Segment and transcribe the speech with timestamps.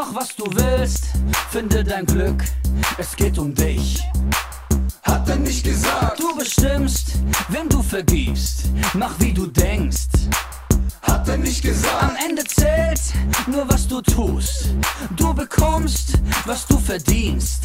[0.00, 1.08] Mach was du willst,
[1.50, 2.42] finde dein Glück,
[2.96, 4.02] es geht um dich.
[5.02, 6.18] Hat er nicht gesagt?
[6.18, 10.08] Du bestimmst, wem du vergibst, mach wie du denkst.
[11.02, 12.02] Hat er nicht gesagt?
[12.02, 13.02] Am Ende zählt
[13.46, 14.70] nur was du tust.
[15.16, 16.14] Du bekommst,
[16.46, 17.64] was du verdienst.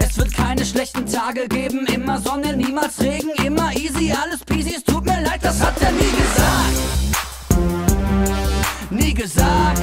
[0.00, 4.74] Es wird keine schlechten Tage geben, immer Sonne, niemals Regen, immer easy, alles peasy.
[4.76, 6.76] Es tut mir leid, das hat er nie gesagt.
[8.90, 9.80] Nie gesagt,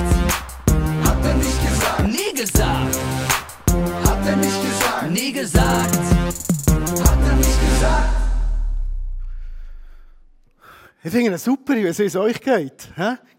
[11.07, 12.89] Ich finde es super, wie es euch geht.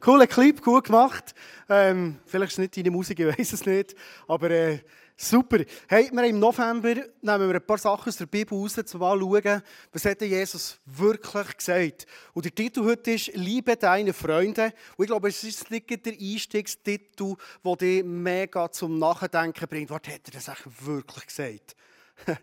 [0.01, 1.35] Cooler Clip, gut gemacht.
[1.69, 3.95] Ähm, vielleicht ist es nicht deine Musik, ich weiß es nicht.
[4.27, 4.79] Aber äh,
[5.19, 5.59] super.
[5.87, 9.21] Hey, wir im November nehmen wir ein paar Sachen aus der Bibel raus, zum mal
[9.21, 9.63] schauen,
[9.93, 12.07] was hat Jesus wirklich gesagt.
[12.33, 14.73] Und der Titel heute ist «Liebe deine Freunde».
[14.97, 19.91] Und ich glaube, es ist nicht der Einstiegstitel, der dich mega zum Nachdenken bringt.
[19.91, 21.77] Was hat er das eigentlich wirklich gesagt?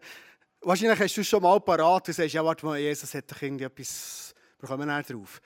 [0.61, 3.63] Wahrscheinlich hast du schon mal parat und sagst, ja, warte mal, Jesus hat doch irgendwie
[3.63, 5.41] etwas, wir kommen näher drauf.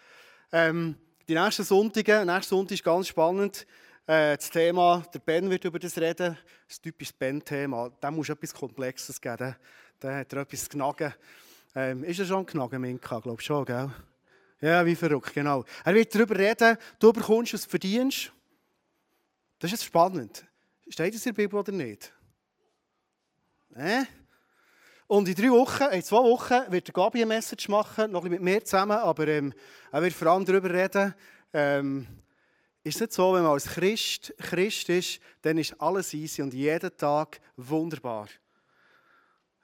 [0.52, 0.96] Ähm,
[1.28, 3.66] die nächsten Sonntage, nächsten Sonntag ist ganz spannend.
[4.08, 7.92] Äh, das Thema, der Ben wird über das reden, das typische Ben-Thema.
[8.00, 9.56] Da muss etwas Komplexes geben,
[10.00, 11.14] da hat er etwas knagen.
[11.76, 13.20] Ähm, ist er schon knagen, Minka?
[13.20, 13.92] Glaube schon, gell?
[14.62, 15.64] Ja, wie verrückt, genau.
[15.86, 18.34] Er wird darüber reden, du bekommst, was verdienst.
[19.60, 20.46] Das ist jetzt spannend.
[20.90, 22.12] Steht das in der Bibel oder nicht?
[23.76, 24.06] Äh?
[25.10, 28.30] Und in drei Wochen, in zwei Wochen, wird der Gabi eine Message machen, noch ein
[28.30, 29.52] bisschen mit mir zusammen, aber ähm,
[29.92, 31.16] er wird vor allem darüber reden,
[31.52, 32.06] ähm,
[32.84, 36.54] ist es nicht so, wenn man als Christ Christ ist, dann ist alles easy und
[36.54, 38.28] jeden Tag wunderbar.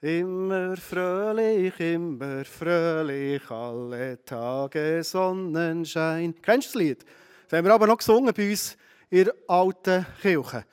[0.00, 6.34] Immer fröhlich, immer fröhlich, alle Tage Sonnenschein.
[6.42, 7.04] Kennst du das Lied?
[7.48, 8.76] Das haben wir aber noch gesungen bei uns
[9.10, 10.64] in der alten Kirche.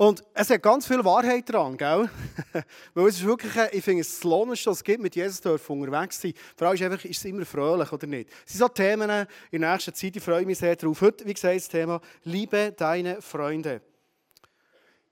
[0.00, 2.08] Und es hat ganz viel Wahrheit dran, gell?
[2.94, 5.40] Weil es ist wirklich, ein- ich finde, es das Lohnendste, was es gibt, mit Jesus
[5.40, 6.32] dürfen unterwegs sein.
[6.32, 8.30] Die Frage ist einfach, ist es immer fröhlich oder nicht?
[8.46, 11.00] Es sind so Themen in der nächsten Zeit, ich freue mich sehr darauf.
[11.00, 13.82] Heute, wie gesagt, das Thema «Liebe deine Freunde».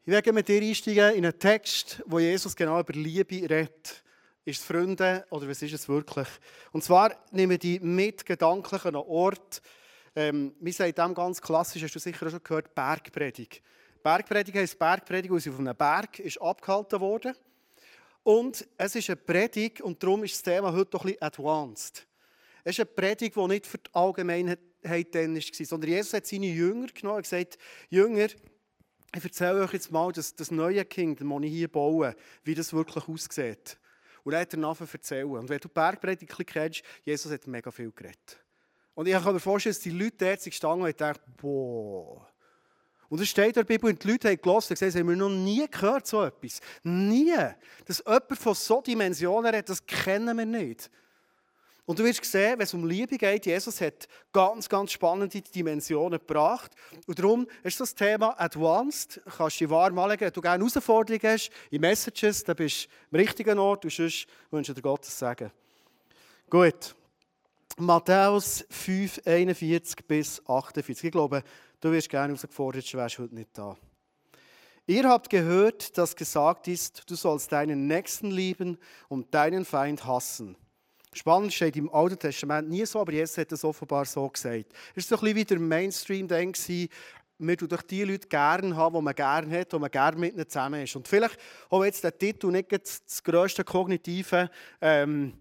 [0.05, 4.05] Ich werde mit dir einsteigen in einen Text, wo Jesus genau über Liebe redet.
[4.45, 6.29] Ist es Freunde oder was ist es wirklich?
[6.71, 9.61] Und zwar nehmen wir die mit gedanklich an einen Ort.
[10.15, 13.63] Ähm, wir sagen dem ganz klassisch, hast du sicher auch schon gehört, Bergpredigt.
[14.07, 17.35] Bergpredigt heisst Bergpredigt, weil sie auf einem Berg ist abgehalten wurde.
[18.23, 22.07] Und es ist eine Predigt und darum ist das Thema heute doch ein advanced.
[22.63, 26.47] Es ist eine Predigt, die nicht für die Allgemeinheit dann war, sondern Jesus hat seine
[26.47, 27.59] Jünger genommen und gesagt,
[27.91, 28.29] Jünger,
[29.13, 32.73] ich erzähle euch jetzt mal das, das neue Kingdom, das ich hier baue, wie das
[32.73, 33.77] wirklich aussieht.
[34.23, 35.29] Und er hat nachher erzählen.
[35.29, 38.39] Und wenn du die Bergpredigt ein bisschen kennst, Jesus hat mega viel geredet.
[38.95, 42.29] Und ich kann mir vorstellen, dass die Leute dort gestanden und haben gedacht, boah.
[43.09, 45.29] Und es steht in der Bibel, und die Leute haben gelesen und gesagt, haben noch
[45.29, 46.61] nie gehört, so etwas.
[46.83, 47.37] Nie.
[47.85, 50.91] Dass jemand von so Dimensionen redet, das kennen wir nicht.
[51.87, 56.19] Und du wirst sehen, wenn es um Liebe geht, Jesus hat ganz, ganz spannende Dimensionen
[56.19, 56.73] gebracht.
[57.07, 59.21] Und darum ist das Thema Advanced.
[59.25, 62.89] Du kannst dich warm anlegen, wenn du gerne Herausforderungen hast, in Messages, dann bist du
[63.13, 65.53] am richtigen Ort und sonst wünsche dir Gottes Segen.
[66.51, 66.97] Gut.
[67.79, 71.05] Matthäus 5, 41 bis 48.
[71.05, 71.45] Ich glaube,
[71.81, 73.77] du wirst gerne herausgefordert, du wärst heute nicht da.
[74.87, 78.79] Ihr habt gehört, dass gesagt ist, du sollst deinen Nächsten lieben
[79.09, 80.57] und deinen Feind hassen.
[81.13, 84.67] Spannend steht im Alten Testament nie so, aber Jesus hat es offenbar so gesagt.
[84.95, 86.57] Es war so ein bisschen wie der Mainstream-Denk,
[87.39, 90.35] wir tun doch die Leute gerne haben, die man gerne hat, die man gerne mit
[90.35, 90.97] ihnen zusammen ist.
[90.97, 91.39] Und vielleicht,
[91.69, 94.51] auch jetzt der Titel nicht das grösste kognitive
[94.81, 95.35] ähm,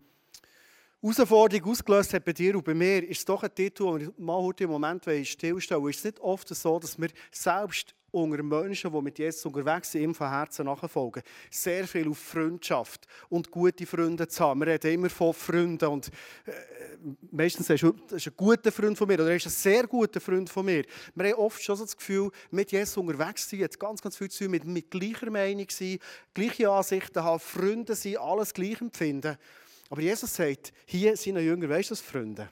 [1.06, 4.38] Herausforderung ausgelöst hat bei dir und bei mir, ist es doch ein Titel, wo wir
[4.42, 5.92] heute im Moment stillstellen wollen.
[5.92, 10.02] Ist es nicht oft so, dass wir selbst unter Menschen, die mit Jesus unterwegs sind,
[10.02, 11.22] ihm von Herzen nachfolgen,
[11.52, 14.62] sehr viel auf Freundschaft und gute Freunde zu haben.
[14.62, 16.52] Wir reden immer von Freunden und äh,
[17.30, 20.66] meistens ist ein guter Freund von mir oder er ist ein sehr guter Freund von
[20.66, 20.86] mir.
[21.14, 24.32] Wir haben oft schon so das Gefühl, mit Jesus unterwegs sein, hat ganz, ganz viel
[24.32, 26.00] zu tun mit, mit gleicher Meinung sein,
[26.34, 29.38] gleiche Ansichten haben, Freunde sein, alles gleich empfinden.
[29.90, 32.50] Aber Jesus sagt, hier sind Jünger, weißt du das, Freunde?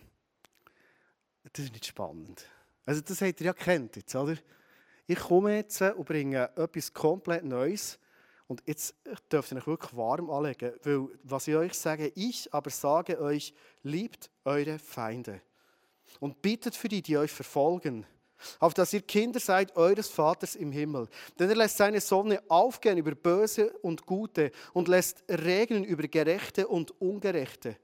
[1.51, 2.45] Das ist nicht spannend.
[2.85, 4.38] Also das habt ihr ja kennt jetzt, oder?
[5.06, 8.00] Ich komme jetzt und bringe etwas komplett Neues.
[8.47, 8.95] Und jetzt
[9.31, 13.53] dürft ihr euch wirklich warm anlegen, weil was ich euch sage, ich aber sage euch,
[13.83, 15.41] liebt eure Feinde.
[16.19, 18.06] Und bittet für die, die euch verfolgen,
[18.60, 21.07] auf dass ihr Kinder seid eures Vaters im Himmel.
[21.40, 26.68] Denn er lässt seine Sonne aufgehen über Böse und Gute und lässt regnen über Gerechte
[26.68, 27.78] und Ungerechte.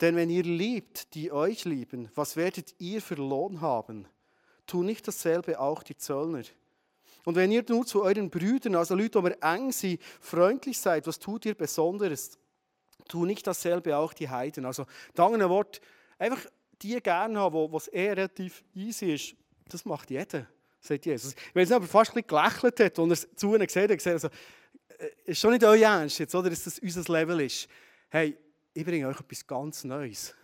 [0.00, 4.06] Denn wenn ihr liebt, die euch lieben, was werdet ihr für Lohn haben?
[4.66, 6.42] tun nicht dasselbe auch die Zöllner?
[7.24, 11.18] Und wenn ihr nur zu euren Brüdern, also Leute, die eng sind, freundlich seid, was
[11.18, 12.38] tut ihr Besonderes?
[13.08, 14.64] Tu nicht dasselbe auch die Heiden.
[14.64, 15.80] Also, mit anderen Worten,
[16.18, 16.44] einfach
[16.82, 19.34] die gerne haben, wo es eher relativ easy ist,
[19.68, 20.46] das macht jeder,
[20.80, 21.34] sagt Jesus.
[21.52, 24.14] Wenn es aber fast ein bisschen gelächelt hat und er zu ihnen gesehen hat, gesagt,
[24.14, 24.28] also,
[24.98, 27.68] äh, ist schon nicht euer Ernst jetzt, oder, dass das unser Level ist.
[28.08, 28.36] Hey,
[28.72, 30.34] ich bringe euch etwas ganz Neues.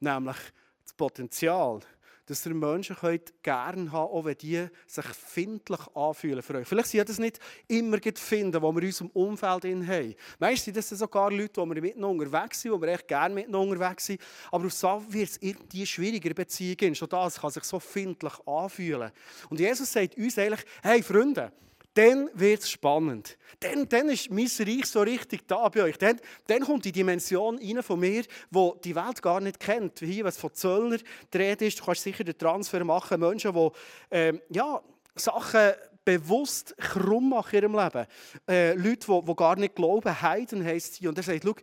[0.00, 0.36] Nämlich
[0.82, 1.80] das Potenzial,
[2.26, 6.66] dass ihr Menschen könnt gerne haben auch wenn die sich findlich anfühlen für euch.
[6.66, 7.38] Vielleicht sind das nicht
[7.68, 10.14] immer finden, wo wir in unserem Umfeld haben.
[10.38, 13.72] Meistens sind das sogar Leute, die wir miteinander unterwegs sind, die wir echt gerne miteinander
[13.72, 14.20] unterwegs sind.
[14.50, 16.94] Aber auf so wird es irgendwie schwieriger Beziehungen.
[16.94, 19.10] Schon das kann sich so findlich anfühlen.
[19.50, 21.52] Und Jesus sagt uns eigentlich, hey Freunde,
[21.94, 23.38] dann wird es spannend.
[23.60, 25.96] Dann, dann ist mein Reich so richtig da bei euch.
[25.96, 30.02] Dann, dann kommt die Dimension rein von mir, die die Welt gar nicht kennt.
[30.02, 30.98] Wie hier, was von Zöllner
[31.32, 33.20] die Rede ist, du kannst sicher den Transfer machen.
[33.20, 33.68] Menschen, die
[34.10, 34.80] ähm, ja,
[35.14, 35.72] Sachen
[36.04, 38.06] bewusst krumm machen in ihrem Leben.
[38.48, 41.08] Äh, Leute, die, die gar nicht glauben, Heiden heisst sie.
[41.08, 41.54] Und er sagt, schau,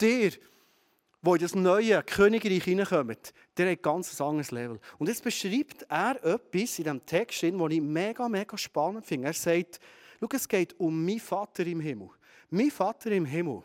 [0.00, 0.30] dir,
[1.22, 4.80] wo in das neue Königreich hineinkommt, der hat ein ganz anderes Level.
[4.98, 9.28] Und jetzt beschreibt er etwas in diesem Text, den ich mega, mega spannend finde.
[9.28, 9.78] Er sagt,
[10.20, 12.10] schau, es geht um meinen Vater im Himmel.
[12.50, 13.62] Mein Vater im Himmel.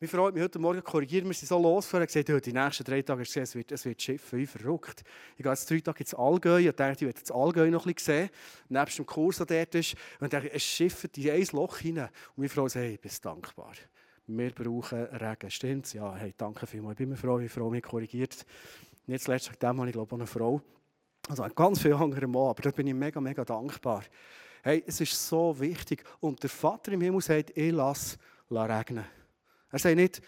[0.00, 2.52] Meine Frau hat mich heute Morgen korrigiert, wir sind so losgefahren und gesagt, ja, die
[2.52, 5.02] nächsten drei Tage gesehen, es wird, es wird schiffen, wie verrückt.
[5.36, 7.94] Ich gehe jetzt drei Tage ins Allgäu, ich dachte, ich werde das Allgäu noch ein
[7.94, 8.30] bisschen sehen,
[8.68, 12.10] nebst dem Kurs, der dort ist, und dachte, es schifft in ein Loch hinein.
[12.30, 13.72] Und meine Frau sagt, hey, ich bin dankbar
[14.26, 15.50] wir brauchen Regen.
[15.50, 15.92] Stimmt's?
[15.92, 16.94] Ja, hey, danke vielmals.
[16.94, 18.44] Ich bin mir froh, wie Frau mich korrigiert.
[19.06, 20.60] Nicht zuletzt wegen habe ich, glaube ich, eine Frau.
[21.28, 24.02] Also ganz viele andere Mann, aber da bin ich mega, mega dankbar.
[24.62, 26.04] Hey, es ist so wichtig.
[26.20, 28.16] Und der Vater im Himmel sagt, ich lasse
[28.50, 29.04] regnen.
[29.70, 30.22] Er sagt nicht,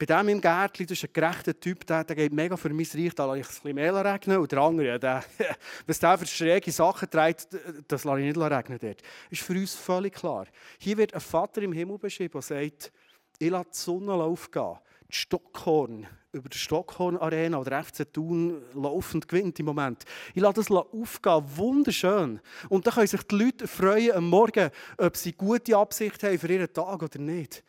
[0.00, 2.86] bei dem im Gärtchen, das ist ein gerechter Typ, der, der geht mega für mein
[2.94, 4.38] Reich, da lasse ich ein bisschen mehr regnen.
[4.38, 5.22] Und der andere, der,
[5.86, 7.48] was der für schräge Sachen trägt,
[7.86, 9.02] das lasse ich nicht regnen dort.
[9.28, 10.46] Ist für uns völlig klar.
[10.78, 12.90] Hier wird ein Vater im Himmel beschrieben, der sagt,
[13.38, 14.78] ich lasse die Sonne aufgehen.
[15.10, 20.06] Die Stockhorn, über die Stockhorn Arena oder FC Thun laufend gewinnt im Moment.
[20.32, 22.40] Ich lasse das aufgehen, wunderschön.
[22.70, 26.50] Und dann können sich die Leute freuen am Morgen, ob sie gute Absicht haben für
[26.50, 27.62] ihren Tag oder nicht.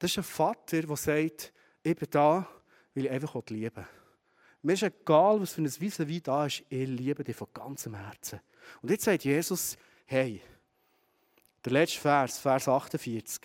[0.00, 1.52] Das ist ein Vater, der sagt,
[1.90, 2.46] ich bin da,
[2.94, 3.86] weil ich einfach liebe.
[4.62, 7.94] Mir ist egal, was für ein Wissen wie da ist, ich liebe dich von ganzem
[7.94, 8.40] Herzen.
[8.82, 9.76] Und jetzt sagt Jesus,
[10.06, 10.42] hey,
[11.64, 13.40] der letzte Vers, Vers 48.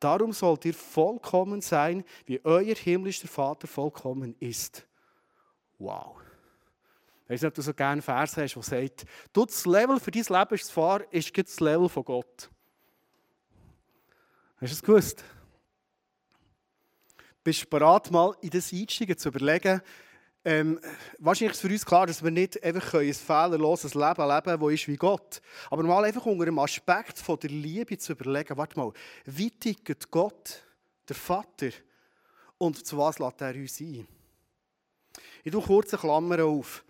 [0.00, 4.86] Darum sollt ihr vollkommen sein, wie euer himmlischer Vater vollkommen ist.
[5.78, 6.16] Wow.
[7.24, 10.00] Ich weiß nicht, ob du so gerne einen Vers hast, der sagt, du, das Level
[10.00, 10.54] für dein Leben
[11.10, 12.50] ist das Level von Gott.
[14.60, 15.24] Hast du es gewusst?
[17.44, 19.80] Bist du bereit, mal in das einsteigen, zu überlegen,
[20.44, 20.80] ähm,
[21.18, 24.72] wahrscheinlich ist für uns klar, dass wir nicht einfach ein fehlerloses Leben leben können, das
[24.72, 25.42] ist wie Gott.
[25.68, 28.92] Aber mal einfach unter dem Aspekt von der Liebe zu überlegen, warte mal,
[29.26, 30.62] wie tickt Gott,
[31.08, 31.70] der Vater,
[32.56, 34.06] und zu was lässt er uns ein?
[35.44, 36.84] Ich tue kurz eine Klammer auf.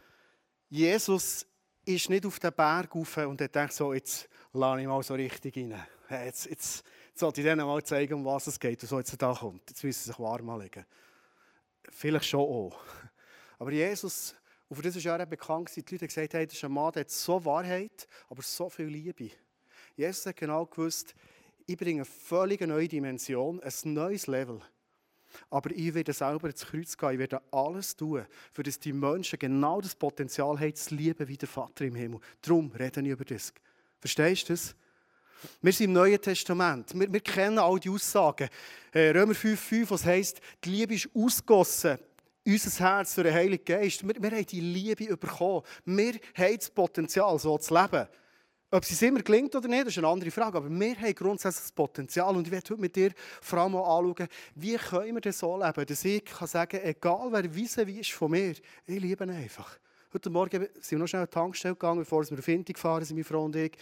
[0.71, 1.47] Jesus
[1.85, 5.15] ist nicht auf den Berg rauf und er denkt so, jetzt lade ich mal so
[5.15, 5.75] richtig rein.
[6.11, 6.85] Jetzt, jetzt,
[7.19, 9.69] sollte ich ihnen mal zeigen, um was es geht so jetzt da kommt.
[9.69, 10.85] Jetzt müssen sie sich warm anlegen.
[11.91, 12.79] Vielleicht schon auch.
[13.59, 14.35] Aber Jesus,
[14.69, 16.93] und für das ist ja auch bekannt, die Leute gesagt haben, das ist ein Mann,
[16.93, 19.31] der hat so Wahrheit, aber so viel Liebe.
[19.97, 21.15] Jesus hat genau gewusst,
[21.67, 24.61] ich bringe eine völlig neue Dimension, ein neues Level.
[25.51, 29.39] Aber ich werde selber ins Kreuz gehen, ich werde alles tun, für dass die Menschen
[29.39, 32.21] genau das Potenzial haben, zu lieben wie der Vater im Himmel.
[32.41, 33.53] Darum rede ich über das.
[34.01, 34.75] Verstehst du das?
[35.63, 36.99] Wir sind im Neuen Testament.
[36.99, 38.49] Wir, wir kennen all die Aussagen.
[38.93, 41.99] Äh, Römer 5,5, was heisst, die Liebe ist ausgossen.
[42.47, 44.07] Unser Herz durch den Heiligen Geist.
[44.07, 45.63] Wir, wir haben die Liebe bekommen.
[45.85, 48.09] Wir haben das Potenzial, so zu leben.
[48.71, 50.59] Ob es immer gelingt oder nicht, ist eine andere Frage.
[50.59, 52.37] Aber wir haben grundsätzlich das Potenzial.
[52.37, 55.87] Und ich werde heute mit dir vor allem anschauen, wie können wir das so leben,
[55.87, 58.53] dass ich kann sagen egal wer wissen wie ist von mir,
[58.87, 59.79] ich liebe ihn einfach.
[60.13, 63.05] Heute Morgen sind wir noch schnell an die Tankstelle gegangen, bevor wir auf Inti gefahren
[63.05, 63.73] sind, meine Frau und ich.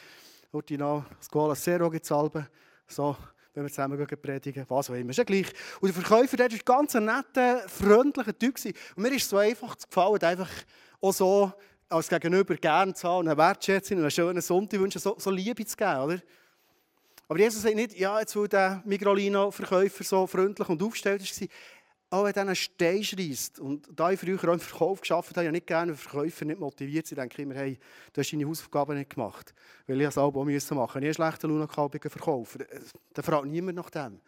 [0.79, 3.17] Noch Scuola Zero gibt es So,
[3.55, 5.11] wenn wir zusammen predigen, was auch immer.
[5.11, 5.47] Ist ja gleich.
[5.81, 8.57] Und der Verkäufer, der war ein ganz netter, freundlicher Typ.
[8.97, 10.51] Und mir ist so einfach gefallen, einfach
[11.01, 11.53] auch so
[11.89, 15.65] als Gegenüber gerne zu haben, eine Wertschätzung und einen schönen Sonntag wünschen, so, so Liebe
[15.65, 16.19] zu geben, oder?
[17.29, 21.49] Aber Jesus sagt nicht, ja, jetzt weil der Migrolino-Verkäufer so freundlich und aufgestellt war,
[22.17, 25.47] auch wenn einer Stein schreist, und da ich früher auch im Verkauf geschafft habe, habe
[25.47, 27.79] ich nicht gerne wenn Verkäufer nicht motiviert sind, denke ich immer, hey,
[28.13, 29.55] du hast deine Hausaufgaben nicht gemacht.
[29.87, 30.75] Weil ich es auch machen musste.
[30.75, 32.59] Ich habe einen schlechten Laune gehabt bei Verkäufer.
[33.13, 34.21] Da fragt niemand nach dem.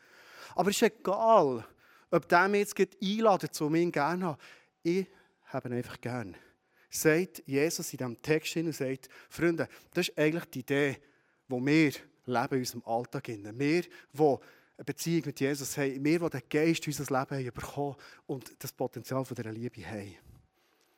[0.55, 1.65] Aber es ist egal,
[2.11, 4.39] ob der mich jetzt einladen, zu mir gerne habe.
[4.83, 5.07] Ich
[5.47, 6.35] habe ihn einfach gerne.
[6.91, 10.97] sagt Jesus in diesem Text hin und sagt, Freunde, das ist eigentlich die Idee,
[11.49, 11.93] die wir
[12.27, 13.29] leben in unserem Alltag.
[13.29, 14.37] Wir, die
[14.79, 18.55] eine Beziehung mit Jesus haben, wir, die den Geist in unser Leben haben bekommen und
[18.61, 20.15] das Potenzial von dieser Liebe haben.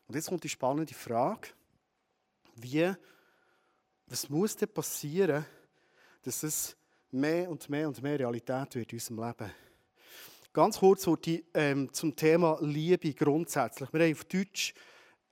[0.06, 1.48] Und jetzt kommt die spannende Frage,
[2.56, 2.92] wie,
[4.06, 5.46] was muss denn passieren,
[6.22, 6.76] dass es
[7.10, 9.50] mehr und mehr und mehr Realität wird in unserem Leben?
[10.52, 13.90] Ganz kurz die, ähm, zum Thema Liebe grundsätzlich.
[13.92, 14.74] Wir haben auf Deutsch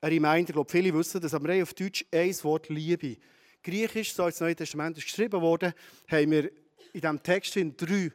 [0.00, 3.18] ein Reminder, ich glaube, viele wissen das, aber wir haben auf Deutsch ein Wort Liebe.
[3.62, 5.74] Griechisch, so ins Neue Testament ist geschrieben worden,
[6.06, 6.44] haben wir
[6.94, 8.10] in diesem Text in drei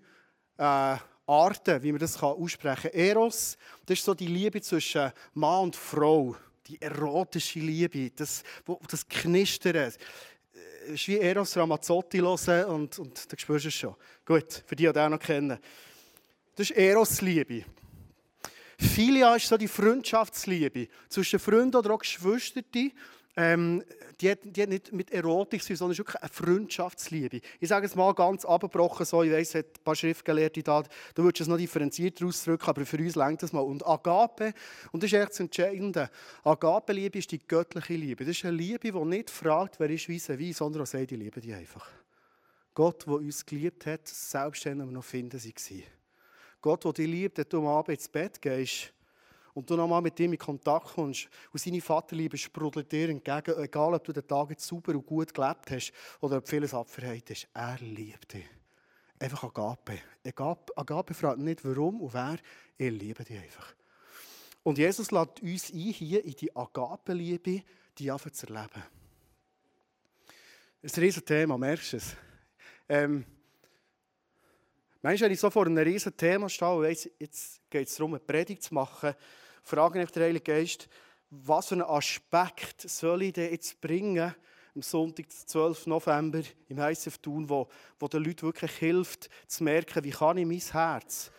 [0.57, 2.99] äh, Arten, wie man das aussprechen kann.
[2.99, 6.35] Eros, das ist so die Liebe zwischen Mann und Frau,
[6.67, 8.43] die erotische Liebe, das,
[8.89, 9.75] das Knistern.
[9.75, 9.97] Es
[10.87, 13.95] ist wie Eros Ramazzotti hören und, und da spürst du es schon.
[14.25, 15.57] Gut, für die, die auch noch kennen.
[16.55, 17.65] Das ist Eros-Liebe.
[18.77, 22.91] Philia ist so die Freundschaftsliebe zwischen Freunden oder auch Geschwistern.
[23.35, 23.83] Ähm,
[24.21, 27.41] die, hat, die hat nicht mit Erotik zu sondern es ist wirklich eine Freundschaftsliebe.
[27.59, 30.83] Ich sage es mal ganz abgebrochen, so, ich weiss, es hat ein paar Schriftgelehrte da,
[31.15, 33.61] du würdest es noch differenziert ausdrücken, aber für uns längt das mal.
[33.61, 34.53] Und Agape,
[34.91, 36.11] und das ist echt das Entscheidende,
[36.43, 38.23] Agape-Liebe ist die göttliche Liebe.
[38.23, 41.17] Das ist eine Liebe, die nicht fragt, wer ist wie, wie sondern auch sagt, ich
[41.17, 41.87] liebe dich einfach.
[42.75, 45.83] Gott, der uns geliebt hat, selbst wenn wir noch finden, sie.
[46.61, 48.93] Gott, der dich liebt, dass du am Abend ins Bett gehst
[49.53, 53.93] und du nochmal mit ihm in Kontakt kommst und seine Vaterliebe sprudelt dir entgegen, egal
[53.93, 57.47] ob du den Tag jetzt sauber und gut gelebt hast oder ob vieles abverheilt hast.
[57.53, 58.45] Er liebt dich.
[59.19, 59.99] Einfach Agape.
[60.25, 62.37] Agape, Agape fragt nicht warum und wer,
[62.77, 63.73] er liebt dich einfach.
[64.63, 67.63] Und Jesus lädt uns ein, hier in die Agape-Liebe,
[67.97, 68.83] die einfach zu erleben.
[70.81, 72.15] Das ist ein riesiges Thema, merkst du es?
[72.89, 73.25] Ähm,
[75.05, 78.13] Manchmal, wenn ich so vor einem riesen Thema stehe und weiss, jetzt geht es darum,
[78.13, 79.13] eine Predigt zu machen,
[79.63, 80.87] frage ich den Heiligen Geist,
[81.29, 84.35] was für einen Aspekt soll ich denn jetzt bringen,
[84.75, 85.87] am Sonntag, 12.
[85.87, 87.67] November, im ICF Thun, wo,
[87.99, 91.31] wo den Leuten wirklich hilft, zu merken, wie kann ich mein Herz,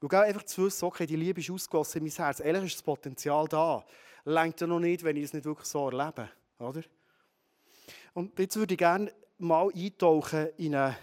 [0.00, 2.82] und einfach zu wissen, okay, die Liebe ist ausgegossen in mein Herz, ehrlich ist das
[2.82, 3.84] Potenzial da,
[4.24, 6.82] längt ja noch nicht, wenn ich es nicht wirklich so erlebe, oder?
[8.14, 10.96] Und jetzt würde ich gerne mal eintauchen in eine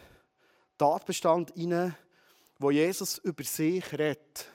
[0.78, 1.96] Tatbestand hinein,
[2.60, 4.50] wo Jesus über sich redet.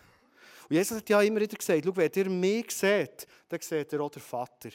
[0.68, 4.00] Und Jesus hat ja immer wieder gesagt, schau, wenn ihr mich seht, dann seht ihr
[4.00, 4.70] auch den Vater.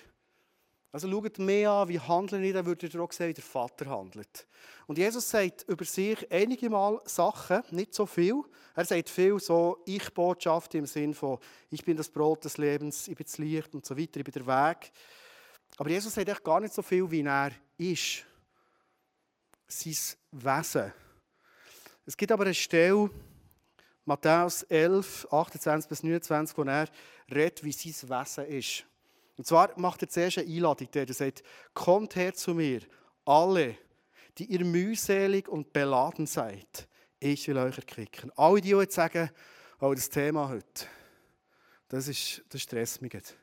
[0.92, 3.86] Also schaut mehr an, wie handle ich, dann würdet ihr auch sehen, wie der Vater
[3.88, 4.48] handelt.
[4.88, 8.42] Und Jesus sagt über sich einige Mal Sachen, nicht so viel.
[8.74, 11.40] Er sagt viel so Ich-Botschaft im Sinn von
[11.70, 14.34] ich bin das Brot des Lebens, ich bin das Licht und so weiter, ich bin
[14.34, 14.92] der Weg.
[15.78, 18.26] Aber Jesus sagt echt gar nicht so viel, wie er ist.
[19.68, 20.94] Sein Wesen.
[22.06, 23.10] Es gibt aber eine Stelle,
[24.08, 26.88] Matthäus 11, 28 bis 29, wo er
[27.30, 28.86] redet, wie sein Wesen ist.
[29.36, 32.80] Und zwar macht er zuerst eine Einladung, der sagt, kommt her zu mir,
[33.26, 33.78] alle,
[34.38, 36.88] die ihr mühselig und beladen seid.
[37.20, 38.32] Ich will euch erquicken.
[38.38, 39.30] Alle, die jetzt sagen,
[39.82, 40.86] oh, das Thema heute,
[41.90, 43.14] das, ist, das stresst mich.
[43.14, 43.36] Und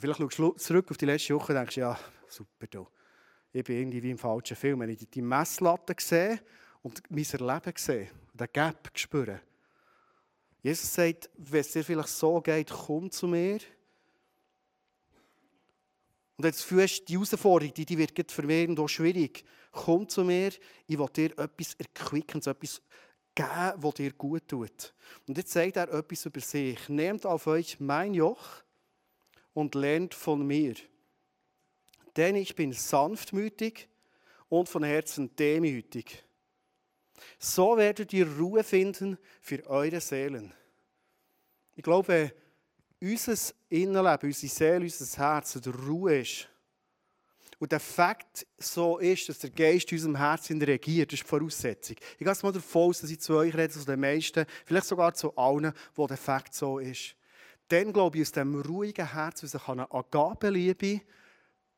[0.00, 2.86] vielleicht schaust du zurück auf die letzte Woche und denkst, ja, super, du.
[3.54, 4.80] ich bin irgendwie wie im falschen Film.
[4.80, 6.38] Wenn ich die Messlatte sehe,
[6.82, 9.40] und mein Erleben sehen, den Gap spüren.
[10.62, 13.58] Jesus sagt, wenn es dir vielleicht so geht, komm zu mir.
[16.36, 19.44] Und jetzt fühlst die Herausforderung, die, die wird für mich auch schwierig.
[19.72, 20.52] Komm zu mir,
[20.86, 22.80] ich will dir etwas erquicken, etwas
[23.34, 24.94] geben, was dir gut tut.
[25.26, 26.88] Und jetzt sagt er etwas über sich.
[26.88, 28.62] Nehmt auf euch mein Joch
[29.54, 30.74] und lernt von mir.
[32.16, 33.88] Denn ich bin sanftmütig
[34.48, 36.24] und von Herzen demütig.
[37.38, 40.52] So werdet ihr Ruhe finden für eure Seelen.
[41.74, 42.32] Ich glaube,
[43.00, 43.34] unser
[43.68, 46.48] Innenleben, unsere Seele, unser Herz der Ruhe ist.
[47.58, 51.28] Und der Fakt so ist, dass der Geist in unserem Herzen regiert, das ist die
[51.28, 51.96] Voraussetzung.
[52.18, 55.14] Ich gehe mal davon aus, dass ich zu euch rede, zu den meisten, vielleicht sogar
[55.14, 57.14] zu allen, wo der Fakt so ist.
[57.68, 61.02] Dann glaube ich, aus diesem ruhigen Herz kann eine Agabeliebe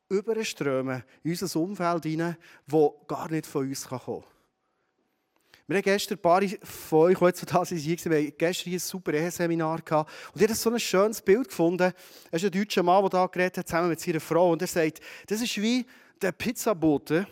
[0.09, 4.34] überströmen in unser Umfeld hinein, wo gar nicht von uns kommen kann.
[5.67, 9.13] Wir haben gestern ein paar von euch, die jetzt hier wir haben gestern ein super
[9.13, 10.11] Eheseminar gehabt.
[10.31, 11.91] Und ich habe so ein schönes Bild gefunden.
[12.29, 14.51] Es ist ein deutscher Mann, der da geredet hat, zusammen mit seiner Frau.
[14.51, 15.83] Und er sagt, das ist wie
[16.21, 17.27] der Pizzabote.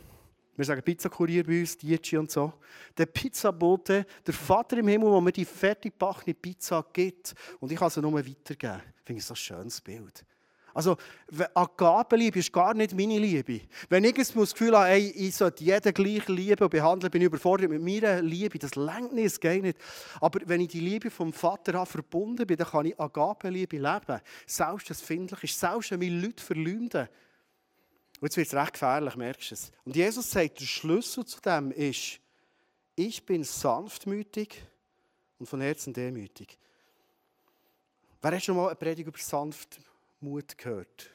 [0.55, 2.53] Wir sagen Pizzakurier bei uns, Dietschi und so.
[2.97, 7.35] Der Pizzabote, der Vater im Himmel, der mir die fertig gebackene Pizza gibt.
[7.59, 8.81] Und ich kann sie nur weitergeben.
[8.97, 10.25] Ich finde es so ein schönes Bild.
[10.73, 10.97] Also,
[11.53, 13.61] Agapenliebe ist gar nicht meine Liebe.
[13.89, 17.27] Wenn ich das Gefühl habe, ey, ich sollte jeden gleich lieben und behandeln, bin ich
[17.27, 18.57] überfordert mit meiner Liebe.
[18.57, 19.77] Das längt nicht, es geht nicht.
[20.19, 24.21] Aber wenn ich die Liebe vom Vater an verbunden bin, dann kann ich Agapenliebe leben.
[24.47, 27.07] Selbst das Findlich ist, selbst wenn mich Leute verleumden.
[28.19, 29.71] Und jetzt wird es recht gefährlich, merkst du es.
[29.85, 32.19] Und Jesus sagt, der Schlüssel zu dem ist,
[32.95, 34.63] ich bin sanftmütig
[35.37, 36.57] und von Herzen demütig.
[38.21, 39.92] Wer hat schon mal eine Predigt über Sanftmut
[40.23, 41.11] Mut gehört?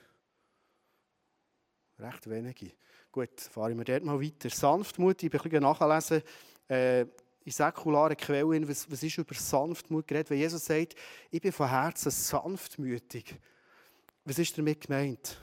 [1.99, 2.73] Recht wenige.
[3.11, 4.51] Gut, fahren wir dort mal weiter.
[4.51, 6.23] Sanftmut, ich bin ein nachlesen,
[6.69, 10.29] äh, in säkularen Quellen, was, was ist über Sanftmut geredet?
[10.29, 10.95] Wenn Jesus sagt,
[11.31, 13.35] ich bin von Herzen sanftmütig,
[14.25, 15.39] was ist damit gemeint?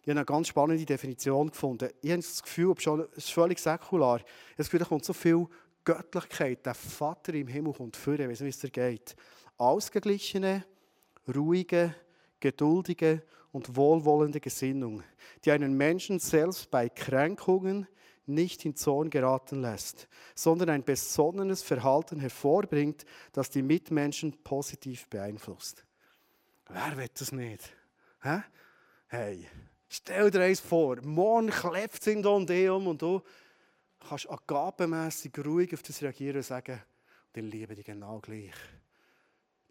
[0.00, 1.90] Ich habe eine ganz spannende Definition gefunden.
[2.00, 2.74] Ich habe das Gefühl,
[3.12, 4.24] es ist völlig säkular, habe
[4.56, 5.46] das Gefühl, da kommt so viel
[5.84, 9.14] Göttlichkeit, der Vater im Himmel kommt vor, wie es dir geht.
[9.58, 10.64] Ausgeglichene,
[11.32, 11.94] ruhige,
[12.42, 13.22] geduldige
[13.52, 15.02] und wohlwollende Gesinnung,
[15.44, 17.86] die einen Menschen selbst bei Kränkungen
[18.26, 25.84] nicht in Zorn geraten lässt, sondern ein besonnenes Verhalten hervorbringt, das die Mitmenschen positiv beeinflusst.
[26.68, 27.72] Wer will das nicht?
[28.22, 28.42] Hä?
[29.08, 29.46] Hey,
[29.88, 33.22] stell dir eins vor, morgen klebt es in und um und du
[34.00, 36.80] kannst agabenmässig ruhig auf das reagieren und sagen,
[37.34, 38.52] die liebe dich genau gleich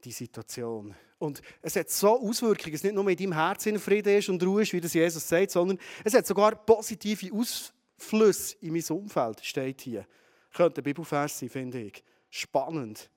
[0.04, 0.96] die Situation.
[1.20, 4.64] Und es hat so Auswirkungen, dass nicht nur in deinem Herzen Frieden ist und Ruhe
[4.64, 9.82] ist, wie das Jesus sagt, sondern es hat sogar positive Ausflüsse in mein Umfeld, steht
[9.82, 10.06] hier.
[10.52, 12.04] Könnte ein Bibelvers sein, finde ich.
[12.30, 13.10] Spannend.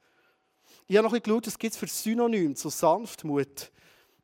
[0.86, 3.72] Ich habe noch ein bisschen geschaut, was gibt es für Synonym zu Sanftmut.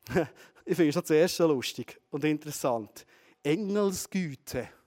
[0.64, 3.06] ich finde es zuerst lustig und interessant.
[3.42, 4.68] Engelsgüte.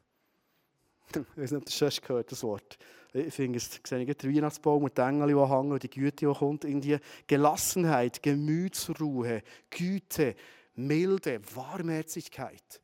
[1.15, 2.80] Ich weiß nicht, ob du das schon gehört das Wort.
[3.15, 6.34] Ich finde, es sehe ich den Weihnachtsbaum und die Engel, die hängen die Güte, die
[6.34, 6.65] kommt.
[6.65, 10.36] In die Gelassenheit, Gemütsruhe, Güte,
[10.74, 12.82] Milde, Warmherzigkeit.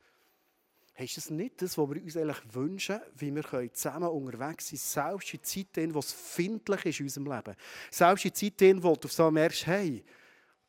[0.96, 5.20] Ist das nicht das, was wir uns eigentlich wünschen, wie wir zusammen unterwegs sein können,
[5.22, 7.56] selbst in Zeiten, wo es findlich ist in unserem Leben?
[7.90, 10.04] Selbst in Zeiten, wo du so merkst, hey,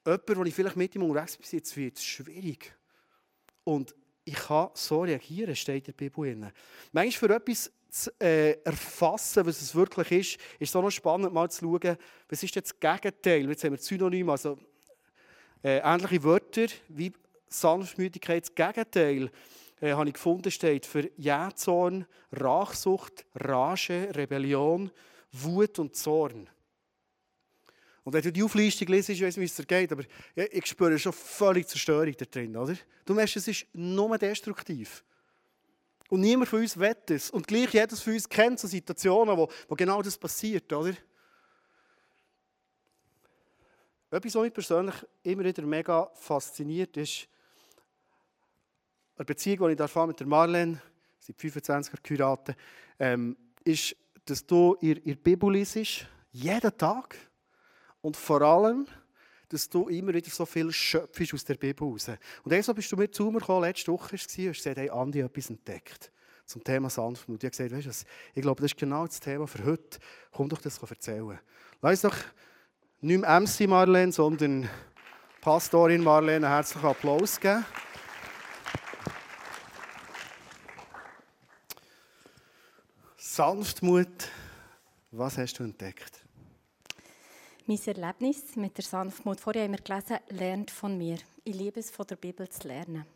[0.06, 2.72] jemand, wo ich vielleicht mit ihm unterwegs bin, jetzt wird es schwierig.
[3.64, 3.94] Und
[4.24, 6.52] ich kann so reagieren, steht in der Bibel.
[6.92, 11.32] Manchmal für etwas zu äh, erfassen, was es wirklich ist, ist es auch noch spannend,
[11.32, 11.96] mal zu schauen,
[12.28, 13.48] was ist das Gegenteil.
[13.48, 14.58] Jetzt haben wir Synonym, also
[15.62, 17.12] äh, ähnliche Wörter wie
[17.48, 18.44] Sanftmütigkeit.
[18.44, 19.30] Das Gegenteil
[19.80, 24.90] äh, habe ich gefunden, steht für Jähzorn, Rachsucht, Rage, Rebellion,
[25.32, 26.48] Wut und Zorn.
[28.02, 30.66] Und wenn du die Auflistung liest, ich weiß nicht, wie es dir geht, aber ich
[30.66, 32.74] spüre schon völlig Zerstörung da drin, oder?
[33.04, 35.04] Du merkst, es ist nur destruktiv.
[36.10, 37.30] Und niemand von uns wett es.
[37.30, 40.92] Und gleich jedes von uns kennt so Situationen, wo, wo genau das passiert, oder?
[44.10, 47.28] Etwas, was mich persönlich immer wieder mega fasziniert, ist
[49.16, 50.82] eine Beziehung, die ich mit der Marlene,
[51.20, 52.56] seit 25 Jahren geheiratet,
[52.98, 53.94] ähm, ist,
[54.24, 57.16] dass du ihr, ihr Bibel liest, jeden Tag.
[58.00, 58.88] Und vor allem,
[59.50, 62.08] dass du immer wieder so viel schöpfst aus der Bibel raus.
[62.44, 64.76] Und so bist du mir zu mir gekommen, letzte Woche warst du und hast gesagt,
[64.78, 66.10] hey, Andi, etwas entdeckt
[66.46, 67.42] zum Thema Sanftmut.
[67.42, 69.98] Ich habe gesagt, weißt du ich glaube, das ist genau das Thema für heute.
[70.32, 71.38] Komm doch das erzählen.
[71.82, 72.16] Lass doch
[73.00, 74.68] nicht mehr MC Marlene, sondern
[75.40, 77.64] Pastorin Marlene einen herzlichen Applaus geben.
[83.16, 84.28] Sanftmut,
[85.12, 86.19] was hast du entdeckt?
[87.70, 91.18] Mein Erlebnis mit der Sanftmut, vorher haben wir gelesen, lernt von mir.
[91.44, 93.06] Ich liebe es, von der Bibel zu lernen.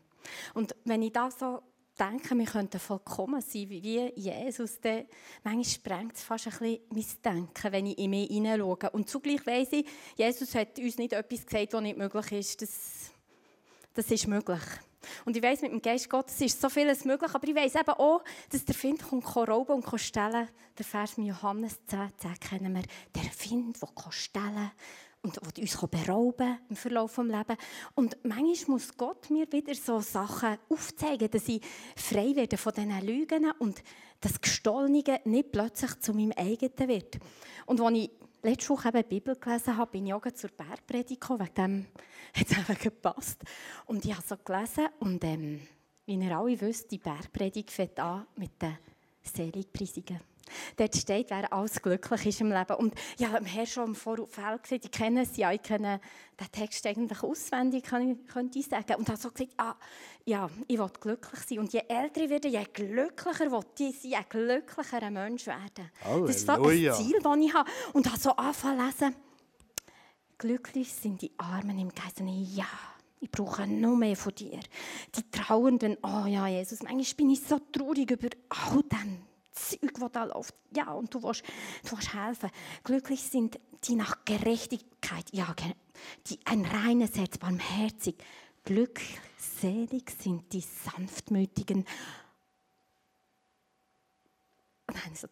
[0.53, 1.61] Und wenn ich da so
[1.99, 5.07] denke, wir könnten vollkommen sein, wie Jesus, dann
[5.43, 8.91] manchmal sprengt es fast ein bisschen mein Denken, wenn ich in mich hineinschaue.
[8.93, 12.61] Und zugleich weiss ich, Jesus hat uns nicht etwas gesagt, was nicht möglich ist.
[12.61, 13.11] Das,
[13.93, 14.63] das ist möglich.
[15.25, 17.89] Und ich weiss, mit dem Geist Gottes ist so vieles möglich, aber ich weiss eben
[17.89, 22.75] auch, dass der Find kommt rauben und stellen Der Vers mit Johannes 10, 10 kennen
[22.75, 22.83] wir.
[23.15, 24.71] Der Find, der stellen
[25.25, 27.57] und uns berauben im Verlauf des Lebens.
[27.95, 31.61] Und manchmal muss Gott mir wieder so Sachen aufzeigen, dass ich
[31.95, 33.81] frei werde von diesen Lügen und
[34.21, 37.17] das Gestohlene nicht plötzlich zu meinem eigenen wird.
[37.65, 38.11] Und als ich
[38.45, 41.85] letzte Woche eben Bibel gelesen habe, bin ich auch zur Bergpredigt gekommen, wegen dem
[42.33, 43.41] hat es einfach gepasst.
[43.85, 45.61] Und ich habe so gelesen und ähm,
[46.05, 48.77] wie ihr alle wisst, die Bergpredigt fängt an mit den
[49.23, 50.19] Seligpreisungen.
[50.77, 52.75] Dort steht, wer alles glücklich ist im Leben.
[52.75, 55.99] Und ja, dem Herr schon im Vorfeld gesagt, ich kenne es ja, ich kenne
[56.39, 58.95] den Text eigentlich auswendig, könnte ich sagen.
[58.95, 59.75] Und hat so gesagt, ah,
[60.25, 61.59] ja, ich will glücklich sein.
[61.59, 65.91] Und je älter ich werde, je glücklicher will ich sein, je glücklicher ein Mensch werden.
[66.03, 66.27] Halleluja.
[66.27, 67.69] Das ist so ein Ziel, das ich habe.
[67.93, 69.15] Und habe so angefangen zu lesen,
[70.37, 72.19] glücklich sind die Armen im Geist.
[72.19, 72.67] Und ich, ja,
[73.25, 74.59] Ich brauche noch mehr von dir.
[75.15, 79.23] Die Trauernden, oh ja, Jesus, manchmal bin ich so traurig über all dem
[79.55, 80.53] Zeug, das da läuft.
[80.75, 81.43] Ja, und du willst,
[81.83, 82.49] du willst helfen.
[82.83, 85.55] Glücklich sind die nach Gerechtigkeit, ja,
[86.27, 88.15] die ein reines Herz, barmherzig.
[88.63, 91.85] Glückselig sind die Sanftmütigen.
[94.87, 95.27] Und dann habe ich so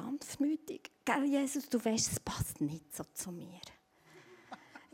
[0.00, 0.90] sanftmütig.
[1.04, 3.60] Gell, Jesus, du weißt, es passt nicht so zu mir.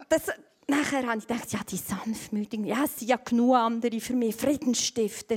[0.09, 0.29] Das,
[0.67, 4.37] nachher habe ich gedacht, ja, die Sanftmütigen, ja, es sind ja genug andere für mich,
[4.37, 5.37] Friedensstifter.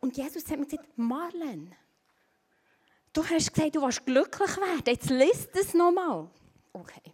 [0.00, 1.74] Und Jesus hat mir gesagt, Marlen,
[3.16, 6.28] du hast gesagt, du willst glücklich werden, jetzt liest es nochmal.
[6.72, 7.12] Okay.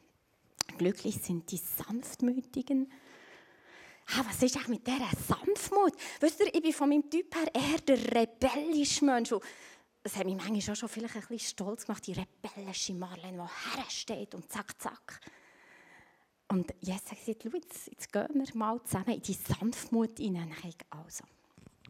[0.77, 2.91] Glücklich sind die Sanftmütigen.
[4.09, 5.93] Ah, was ist eigentlich mit dieser Sanftmut?
[6.21, 9.33] Wisst ihr, ich bin von meinem Typ her eher der rebellische Mensch.
[10.03, 14.35] Das hat mich manchmal schon vielleicht ein bisschen stolz gemacht, die rebellische Marlene, die hersteht
[14.35, 15.21] und zack, zack.
[16.49, 20.53] Und Jesus hat gesagt, jetzt, jetzt gehen wir mal zusammen in die Sanftmut hinein.
[20.91, 21.25] Also,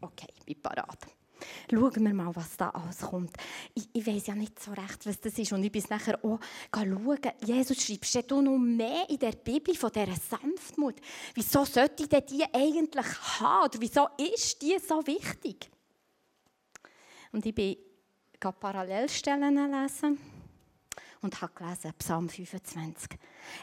[0.01, 0.99] okay, ich bin parat.
[1.69, 3.35] Schauen wir mal, was da alles kommt.
[3.73, 5.51] Ich, ich weiß ja nicht so recht, was das ist.
[5.53, 6.39] Und ich bin nachher auch
[6.73, 7.19] schauen.
[7.45, 10.95] Jesus, schreibst du noch mehr in der Bibel von dieser Sanftmut?
[11.33, 13.65] Wieso sollte ich die eigentlich haben?
[13.65, 15.69] Oder wieso ist die so wichtig?
[17.31, 17.77] Und ich bin
[18.39, 20.19] Parallelstellen lesen
[21.21, 23.17] und habe gelesen, Psalm 25.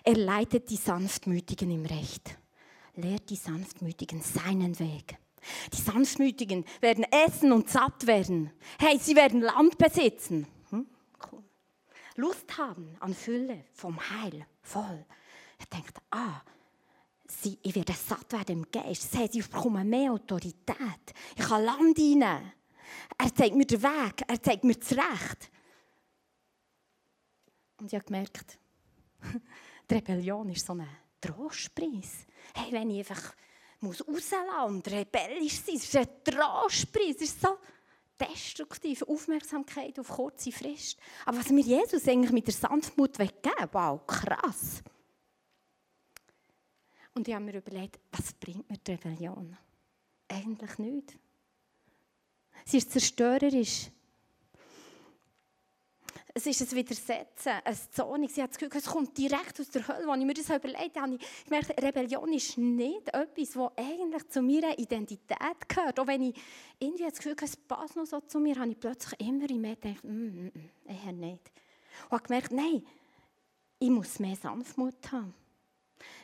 [0.04, 2.38] Er leitet die Sanftmütigen im Recht,
[2.94, 5.18] lehrt die Sanftmütigen seinen Weg.
[5.72, 8.52] Die Sanftmütigen werden essen und satt werden.
[8.78, 10.46] Hey, sie werden Land besitzen.
[10.70, 10.86] Hm?
[12.16, 15.06] Lust haben an Fülle vom Heil, voll.
[15.58, 16.42] Er denkt, ah,
[17.26, 19.12] sie, ich werde satt werden im Geist.
[19.12, 21.14] Das heißt, ich bekomme mehr Autorität.
[21.36, 22.52] Ich kann Land einnehmen.
[23.18, 25.50] Er zeigt mir den Weg, er zeigt mir das Recht.
[27.78, 28.58] Und ich habe gemerkt,
[29.90, 30.88] die Rebellion ist so ein
[31.20, 32.26] Trostpreis.
[32.54, 33.34] Hey, wenn ich einfach
[33.80, 37.16] muss rauslassen und rebellisch sein, ist ein Trostpreis.
[37.16, 37.58] Es ist so
[38.20, 40.98] destruktive Aufmerksamkeit auf kurze Frist.
[41.24, 44.82] Aber was mir Jesus eigentlich mit der Sanftmut weggeben wow, krass.
[47.14, 49.56] Und ich habe mir überlegt, was bringt mir die Rebellion?
[50.28, 51.14] Eigentlich nichts.
[52.64, 53.90] Sie ist zerstörerisch.
[56.32, 58.28] Es ist ein Widersetzen, eine Zonung.
[58.28, 60.08] Sie hat das Gefühl, es kommt direkt aus der Hölle.
[60.08, 64.42] Als ich mir das überlegt habe, ich gemerkt, Rebellion ist nicht etwas, das eigentlich zu
[64.42, 65.98] meiner Identität gehört.
[65.98, 66.40] Auch wenn ich
[66.78, 70.04] irgendwie das Gefühl es passt noch so zu mir, habe ich plötzlich immer mehr gedacht,
[70.04, 71.52] mm, mm, mm, eher nicht.
[72.04, 72.86] Und habe gemerkt, nein,
[73.80, 75.34] ich muss mehr Sanftmut haben.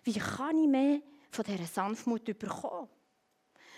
[0.04, 2.88] Wie kann ich mehr von dieser Sanftmut bekommen?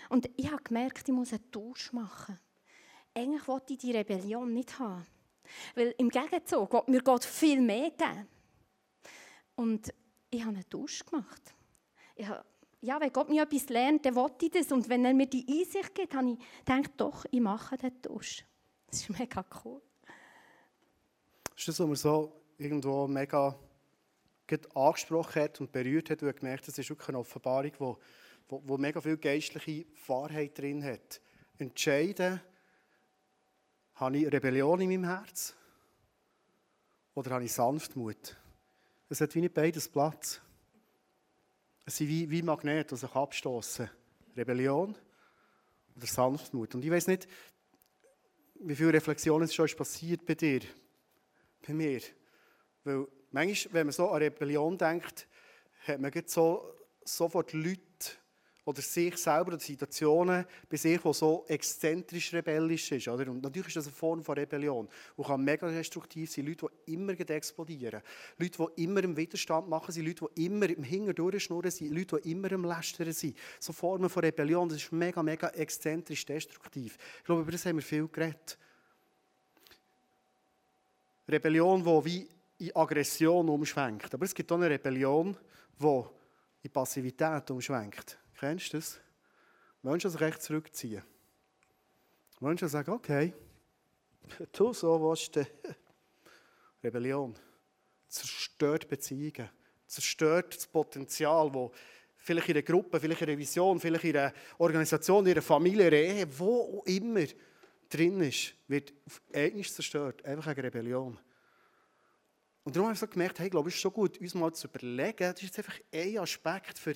[0.09, 2.39] Und ich habe gemerkt, ich muss einen Tausch machen.
[3.15, 5.05] Eigentlich wollte ich die Rebellion nicht haben.
[5.75, 8.27] Weil im Gegenzug will mir Gott viel mehr geben.
[9.55, 9.93] Und
[10.29, 11.53] ich habe einen Tausch gemacht.
[12.21, 12.45] Habe,
[12.81, 14.71] ja, wenn Gott mir etwas lernt, dann will ich das.
[14.71, 18.45] Und wenn er mir die Einsicht gibt, habe ich gedacht, doch, ich mache den Tausch.
[18.87, 19.81] Das ist mega cool.
[21.55, 23.57] Ist das, was man so irgendwo mega
[24.73, 27.97] angesprochen hat und berührt hat, und gemerkt das ist wirklich eine Offenbarung, wo,
[28.47, 31.21] wo, wo mega viel geistliche Wahrheit drin hat.
[31.57, 32.41] Entscheiden,
[33.99, 35.53] habe ich Rebellion in meinem Herz?
[37.15, 38.37] Oder habe ich Sanftmut?
[39.09, 40.39] Es hat wie nicht beides Platz.
[41.85, 43.89] Es sind wie, wie Magnete, die sich abstoßen.
[44.37, 44.95] Rebellion
[45.95, 46.75] oder Sanftmut.
[46.75, 47.27] Und ich weiß nicht,
[48.61, 50.61] wie viele Reflexionen schon passiert bei dir,
[51.67, 52.01] bei mir.
[52.83, 55.27] Weil manchmal, wenn man so an Rebellion denkt,
[55.87, 57.81] hat man so, sofort Leute
[58.69, 63.07] oder sich selber oder Situationen bei sich, die so exzentrisch rebellisch sind.
[63.07, 63.31] Oder?
[63.31, 66.45] Und natürlich ist das eine Form von Rebellion und kann mega destruktiv sein.
[66.45, 68.03] Leute, die immer explodieren.
[68.37, 70.05] Leute, die immer im Widerstand machen sind.
[70.05, 71.91] Leute, die immer im Hinger durchschnurren sind.
[71.91, 73.35] Leute, die immer im Lästern sind.
[73.59, 76.95] So Formen von Rebellion, das ist mega, mega exzentrisch destruktiv.
[77.17, 78.55] Ich glaube, über das haben wir viel geredet.
[81.27, 82.29] Rebellion, die wie
[82.67, 84.13] in Aggression umschwenkt.
[84.13, 85.35] Aber es gibt auch eine Rebellion,
[85.79, 86.03] die
[86.61, 88.19] in Passivität umschwenkt.
[88.39, 89.01] Kennst du das?
[89.81, 91.03] Menschen sich recht zurückziehen.
[92.39, 93.33] Menschen sagen, okay,
[94.53, 95.45] du so willst du.
[96.81, 97.35] Rebellion.
[98.07, 99.49] Zerstört Beziehungen.
[99.85, 101.71] Zerstört das Potenzial, das
[102.17, 105.87] vielleicht in einer Gruppe, vielleicht in einer Vision, vielleicht in einer Organisation, in einer Familie,
[105.87, 107.25] in einer Ehe, wo immer
[107.89, 110.23] drin ist, wird auf einmal zerstört.
[110.23, 111.19] Einfach eine Rebellion.
[112.63, 114.53] Und darum habe ich so gemerkt, hey, ich glaube, es ist schon gut, uns mal
[114.53, 116.93] zu überlegen, das ist jetzt einfach ein Aspekt für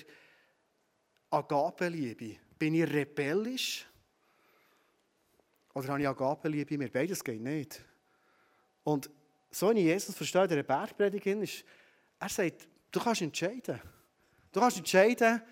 [1.34, 2.36] Agapeliebe?
[2.58, 3.86] Bin ich rebellisch?
[5.74, 6.90] Oder habe ich Agapeliebe in mir?
[6.90, 7.84] Beides geht nicht.
[8.84, 9.10] Und
[9.50, 11.64] so wie Jesus verstehe, der Bergpredigt ist,
[12.18, 13.80] er sagt, du kannst entscheiden.
[14.52, 15.42] Du kannst entscheiden,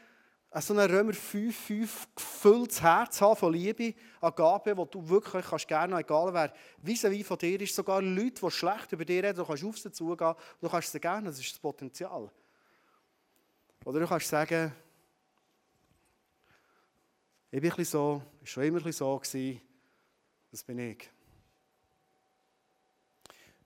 [0.60, 5.66] so ein Römer 5, 5 gefülltes Herz haben von Liebe, Agape, wo du wirklich kannst
[5.66, 9.44] gerne, egal wer wie von dir ist, sogar Leute, die schlecht über dich reden, du
[9.44, 12.30] kannst auf sie zugehen du kannst sie gerne, das ist das Potenzial.
[13.84, 14.72] Oder du kannst sagen,
[17.54, 19.60] ich bin ein so, war schon immer ein so, gewesen,
[20.50, 21.10] das bin ich.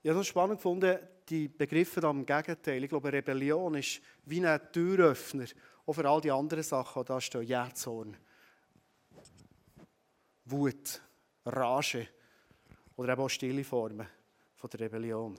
[0.03, 2.83] Ich habe es spannend gefunden, die Begriffe am Gegenteil.
[2.83, 5.47] Ich glaube, Rebellion ist wie ein Türöffner,
[5.87, 7.43] auch für all die anderen Sachen, da stehen.
[7.43, 8.17] Jähzorn,
[10.47, 11.01] Wut,
[11.45, 12.09] Rage
[12.97, 14.09] oder eben auch stille Formen
[14.57, 15.39] von der Rebellion.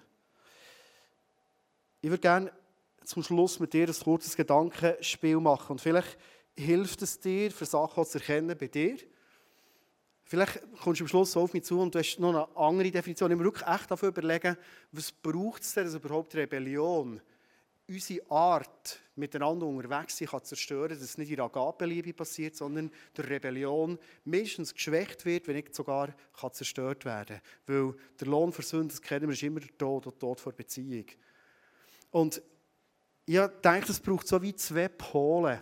[1.99, 2.53] Ich würde gerne
[3.03, 6.17] zum Schluss mit dir ein kurzes Gedankenspiel machen und vielleicht
[6.57, 8.97] hilft es dir, für Sachen zu erkennen bei dir
[10.29, 13.31] Vielleicht kommst du am Schluss auf mich zu und du hast noch eine andere Definition.
[13.31, 14.57] Ich muss wirklich echt dafür überlegen,
[14.91, 17.21] was braucht es denn, dass überhaupt Rebellion
[17.87, 23.97] unsere Art, miteinander unterwegs sein, kann dass es nicht in Agapeliebe passiert, sondern durch Rebellion
[24.25, 29.01] mindestens geschwächt wird, wenn nicht sogar kann zerstört werden Weil der Lohn für Sünde, das
[29.01, 31.05] kennen wir, ist immer der Tod und Tod vor Beziehung.
[32.11, 32.41] Und
[33.25, 35.61] ich denke, es braucht so wie zwei Pole.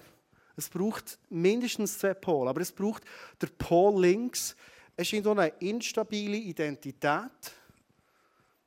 [0.55, 3.03] Es braucht mindestens zwei Pole, aber es braucht
[3.41, 4.55] der Pol links.
[4.95, 7.51] Es ist eine instabile Identität.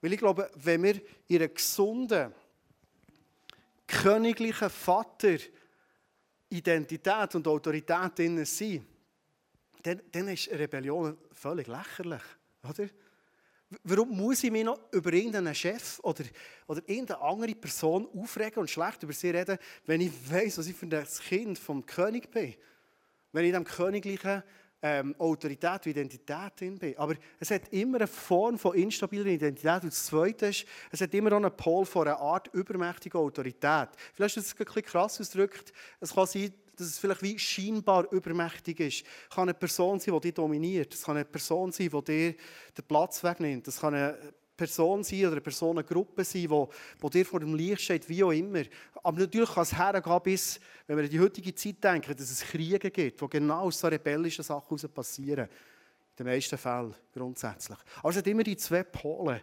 [0.01, 2.33] Weil ich glaube, wenn wir in einer gesunden,
[3.87, 8.87] königlichen Vater-Identität und Autorität drin sind,
[9.83, 12.22] dann, dann ist Rebellion völlig lächerlich.
[12.68, 12.88] Oder?
[13.83, 16.24] Warum muss ich mich noch über irgendeinen Chef oder,
[16.66, 20.74] oder irgendeine andere Person aufregen und schlecht über sie reden, wenn ich weiß, was ich
[20.74, 22.54] für ein Kind vom König bin?
[23.33, 24.42] Wenn ich in diesem königlichen
[24.81, 26.96] ähm, Autorität und Identität drin bin.
[26.96, 29.83] Aber es hat immer eine Form von instabiler Identität.
[29.83, 33.88] Und das Zweite ist, es hat immer auch einen Pol von einer Art übermächtiger Autorität.
[34.14, 35.72] Vielleicht ist das ein bisschen krass ausgedrückt.
[36.00, 39.05] Es kann sein, dass es vielleicht wie scheinbar übermächtig ist.
[39.29, 40.95] Es kann eine Person sein, die dich dominiert.
[40.95, 42.35] Es kann eine Person sein, die dir
[42.77, 43.67] den Platz wegnimmt.
[43.69, 44.19] Es kann eine
[44.59, 46.67] Person sein oder eine Personengruppe sein, die,
[47.03, 48.62] die dir vor dem Licht steht, wie auch immer.
[49.03, 52.43] Aber natürlich kann es hergehen bis, wenn wir an die heutige Zeit denken, dass es
[52.43, 55.49] Kriege gibt, wo genau so rebellischen Sachen heraus passieren.
[55.49, 57.79] In den meisten Fällen grundsätzlich.
[58.01, 59.43] Aber es hat immer die zwei Pole.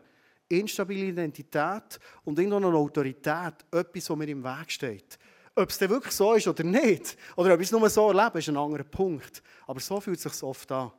[0.50, 3.65] Instabile Identität und irgendwo eine Autorität.
[3.71, 5.17] Etwas, was mir im Weg steht.
[5.58, 8.39] Ob es denn wirklich so ist oder nicht, oder ob ich es nur so erlebe,
[8.39, 9.41] ist ein anderer Punkt.
[9.65, 10.91] Aber so fühlt es sich oft an.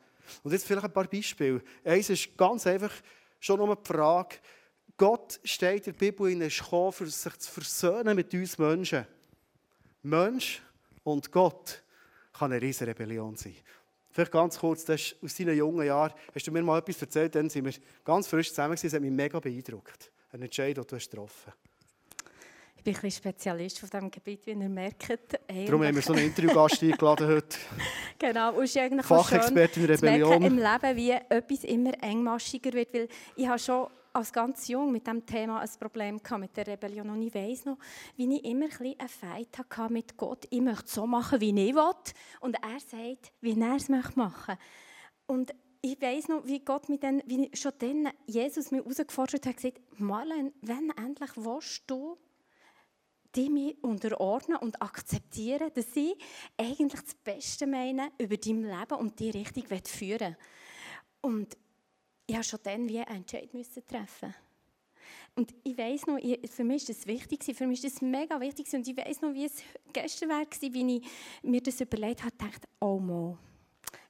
[0.42, 1.62] Und jetzt vielleicht ein paar Beispiele.
[1.84, 2.90] Eins ist ganz einfach
[3.38, 4.36] schon nur die Frage,
[4.96, 9.06] Gott steht in der Bibel in gekommen, für sich zu versöhnen mit uns Menschen.
[10.02, 10.62] Mensch
[11.04, 11.82] und Gott
[12.32, 13.56] kann eine riesige Rebellion sein.
[14.10, 17.34] Vielleicht ganz kurz, das ist aus deinen jungen Jahren, hast du mir mal etwas erzählt,
[17.34, 20.10] dann sind wir ganz frisch zusammen gewesen, das hat mich mega beeindruckt.
[20.32, 21.75] Ein Entscheid, den du hast getroffen hast
[22.86, 25.10] bin ein bisschen Spezialist auf diesem Gebiet, wie ihr merkt.
[25.48, 25.66] Eigentlich.
[25.66, 27.56] Darum haben wir so einen Interviewgast eingeladen heute.
[28.16, 30.42] Genau, und ist eigentlich Fachexpertin schön, Rebellion.
[30.42, 35.04] im Leben, wie etwas immer engmaschiger wird, weil ich habe schon als ganz jung mit
[35.06, 37.10] dem Thema ein Problem gehabt, mit der Rebellion.
[37.10, 37.76] Und ich weiss noch,
[38.16, 40.46] wie ich immer ein einen Fight hatte mit Gott.
[40.50, 41.92] Ich möchte so machen, wie ich will.
[42.40, 44.58] Und er sagt, wie er es machen möchte.
[45.26, 49.56] Und ich weiß noch, wie Gott mich dann, wie schon dann Jesus mich herausgefordert hat,
[49.56, 52.16] gesagt, Marlene, wenn endlich willst du
[53.36, 56.14] die mich unterordnen und akzeptieren, dass sie
[56.56, 60.36] eigentlich das Beste meinen über dein Leben und die Richtung führen.
[61.20, 61.56] Und
[62.26, 63.50] ich musste schon dann wie einen Entscheid
[63.86, 64.34] treffen.
[65.34, 66.18] Und ich weiß noch,
[66.50, 69.34] für mich ist das wichtig, für mich ist das mega wichtig und ich weiß noch,
[69.34, 71.06] wie es gestern war, wie ich
[71.42, 73.38] mir das überlegt habe, dachte, oh Mo,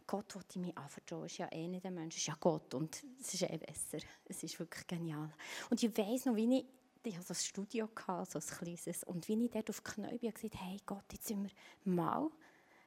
[0.07, 2.73] Gott wollte mich anvertrauen, ist ja eh nicht der Mensch, ist ja Gott.
[2.75, 5.33] Und es ist eh besser, es ist wirklich genial.
[5.69, 6.65] Und ich weiß noch, wie ich
[7.07, 9.05] ich hatte so ein Studio, gehabt, so ein kleines.
[9.05, 11.51] Und wie ich dort auf die Knie bin, gesagt hey Gott, jetzt sind wir
[11.92, 12.29] mal,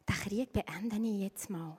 [0.08, 1.78] den Krieg beende ich jetzt mal.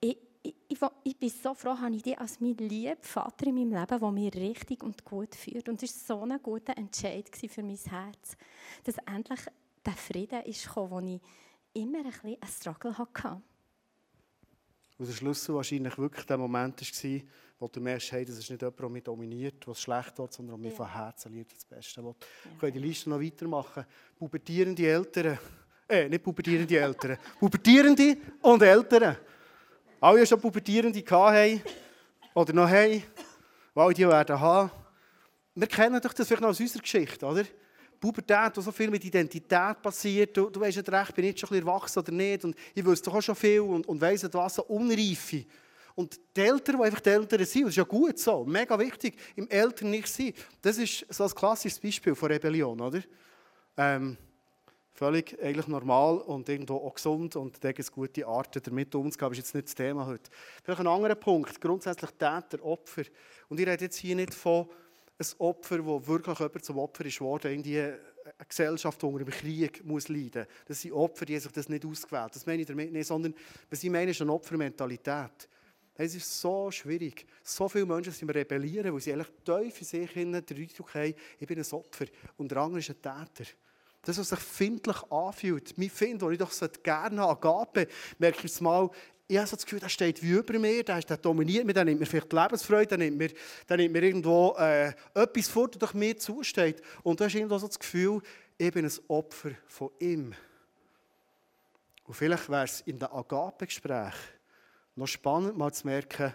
[0.00, 3.54] Ich, ich, ich, ich bin so froh, habe ich dich als mein lieber Vater in
[3.54, 5.68] meinem Leben, der mich richtig und gut führt.
[5.68, 8.36] Und es war so ein guter Entscheid für mein Herz,
[8.84, 9.40] dass endlich
[9.84, 11.20] der Frieden ist gekommen, wo ich
[11.74, 13.40] immer ein bisschen einen Struggle hatte.
[14.98, 17.20] Und der Schlüssel wahrscheinlich wirklich der Moment war,
[17.62, 20.56] wo du merkst, hey, das ist nicht jemand, der mich dominiert, was schlecht wird, sondern
[20.56, 20.84] der mich ja.
[20.84, 22.14] von Herzen liebt, das Beste will.
[22.20, 22.50] Ja.
[22.54, 23.86] Ich kann die Liste noch weitermachen.
[24.18, 25.38] Pubertierende Eltern,
[25.88, 29.16] äh, nicht pubertierende Eltern, pubertierende und Eltern.
[30.00, 31.62] Alle, schon pubertierende hatten
[32.34, 33.02] oder noch haben,
[33.74, 34.70] weil die werden haben.
[35.54, 37.44] Wir kennen doch das vielleicht noch aus unserer Geschichte, oder?
[38.00, 40.36] Pubertät, wo so viel mit Identität passiert.
[40.36, 42.44] Du, du weißt nicht recht, bin ich jetzt schon ein bisschen erwachsen oder nicht.
[42.44, 45.44] Und ich wüsste doch auch schon viel und, und weiss nicht was, so Unreife.
[45.94, 49.16] Und die Eltern, die einfach die Eltern sind, das ist ja gut so, mega wichtig,
[49.36, 50.32] im Eltern nicht sein.
[50.60, 53.00] Das ist so ein klassisches Beispiel von Rebellion, oder?
[53.76, 54.16] Ähm,
[54.92, 59.30] völlig eigentlich normal und irgendwo auch gesund und da es gute Arten, damit umzugehen.
[59.30, 60.30] Das ist jetzt nicht das Thema heute.
[60.62, 63.02] Vielleicht ein anderer Punkt, grundsätzlich Täter, Opfer.
[63.48, 64.68] Und ich rede jetzt hier nicht von
[65.18, 67.98] einem Opfer, wo wirklich jemand zum Opfer ist worden, irgendwie eine
[68.48, 70.64] Gesellschaft, die unter dem Krieg muss leiden muss.
[70.66, 72.34] Das sind Opfer, die sich das nicht ausgewählt.
[72.34, 73.34] Das meine ich damit nicht, sondern
[73.70, 75.48] was ich meine, ist eine Opfermentalität.
[75.94, 77.26] Es ist so schwierig.
[77.42, 81.46] So viele Menschen sind rebellieren, weil sie eigentlich tief in sich den Eindruck haben, ich
[81.46, 82.06] bin ein Opfer
[82.38, 83.50] und der andere ist ein Täter.
[84.04, 86.52] Das, was sich findlich anfühlt, mein Find, den ich doch
[86.82, 87.86] gerne habe, Agape,
[88.18, 88.90] merke ich jetzt mal,
[89.28, 91.84] ich habe so das Gefühl, der steht wie über mir, der, der dominiert mich, der
[91.84, 93.30] nimmt mir vielleicht die Lebensfreude, der nimmt mir,
[93.68, 96.82] der nimmt mir irgendwo äh, etwas vor, das doch mir zusteht.
[97.02, 98.20] Und du hast irgendwo so das Gefühl,
[98.58, 100.34] ich bin ein Opfer von ihm.
[102.04, 104.41] Und vielleicht wäre es in den Agape-Gesprächen
[104.96, 106.34] noch spannend, mal zu merken,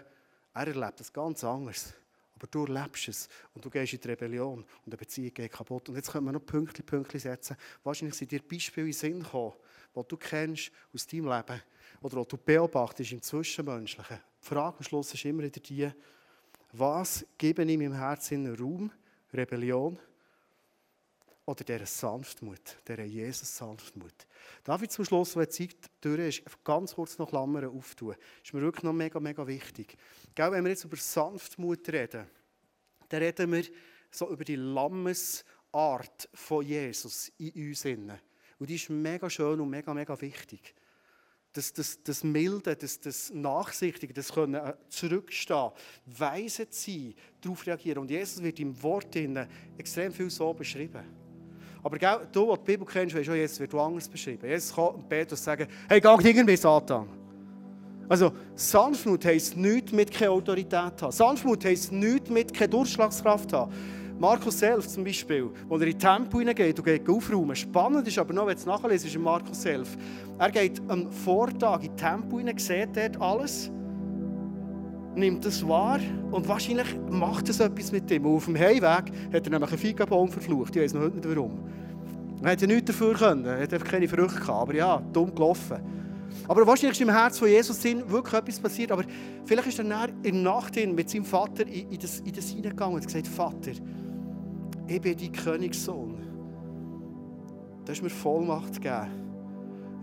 [0.54, 1.94] er erlebt das ganz anders.
[2.34, 5.88] Aber du erlebst es und du gehst in die Rebellion und eine Beziehung geht kaputt.
[5.88, 7.56] Und jetzt können wir noch Pünktchen, Pünktchen setzen.
[7.82, 9.54] Wahrscheinlich sind dir Beispiele in den Sinn gekommen,
[9.96, 11.62] die du kennst aus deinem Leben
[12.00, 14.18] oder die du beobachtest im Zwischenmenschlichen.
[14.40, 15.90] Die Frage am Schluss ist immer wieder die,
[16.72, 18.92] was gebe ich meinem Herzen Raum,
[19.32, 19.98] Rebellion
[21.48, 24.26] oder dieser Sanftmut, dieser Jesus-Sanftmut.
[24.64, 28.14] Darf ich zum Schluss, wenn die Zeit durch ist, ganz kurz noch Klammern auftun?
[28.44, 29.96] Ist mir wirklich noch mega, mega wichtig.
[30.34, 32.26] Gell, wenn wir jetzt über Sanftmut reden,
[33.08, 33.64] dann reden wir
[34.10, 37.82] so über die Lammesart von Jesus in uns.
[37.86, 40.74] Und die ist mega schön und mega, mega wichtig.
[41.54, 45.70] Das, das, das Milde, das, das Nachsichtige, das können äh, zurückstehen,
[46.04, 48.00] weise sein, darauf reagieren.
[48.00, 49.16] Und Jesus wird im Wort
[49.78, 51.17] extrem viel so beschrieben.
[51.82, 54.48] Aber gell, du, der die Bibel kennst, weißt du, Jesus wird anders beschrieben.
[54.48, 57.08] Jesus kann und Petrus sagen, hey, geh nicht irgendwie Satan.
[58.08, 61.12] Also, Sanftmut heisst nichts mit keine Autorität haben.
[61.12, 63.72] Sanftmut heisst nichts mit keine Durchschlagskraft haben.
[64.18, 67.54] Markus 11 zum Beispiel, wo er in Tempel hineingeht und geht aufräumen.
[67.54, 69.96] Spannend ist aber noch, wenn du es nachlesen, ist in Markus 11.
[70.38, 73.70] Er geht am Vortag in Tempel hinein, sieht dort alles,
[75.18, 76.00] nimmt das wahr
[76.30, 78.26] und wahrscheinlich macht es etwas mit ihm.
[78.26, 80.76] Und auf dem Heimweg hat er nämlich einen Feigenbaum verflucht.
[80.76, 81.58] Ich weiß noch nicht warum.
[82.42, 85.34] Er hätte ja nichts dafür können, er hat einfach keine Früchte gehabt, aber ja, dumm
[85.34, 85.78] gelaufen.
[86.46, 88.92] Aber wahrscheinlich ist im Herz von Jesus wirklich etwas passiert.
[88.92, 89.04] Aber
[89.44, 92.94] vielleicht ist er dann in der Nacht mit seinem Vater in das, in das hineingegangen
[92.94, 93.72] und gesagt, Vater,
[94.86, 96.16] ich bin dein Königssohn.
[97.84, 99.08] Du hast mir Vollmacht gegeben.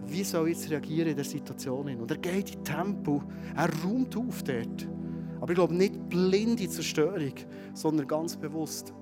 [0.07, 1.87] Wie soll ich jetzt reagieren in dieser Situation?
[1.99, 3.23] Und er geht in Tempo,
[3.55, 4.87] er räumt auf dort.
[5.45, 7.33] Aber ich glaube nicht blinde Zerstörung,
[7.75, 8.95] sondern ganz bewusst.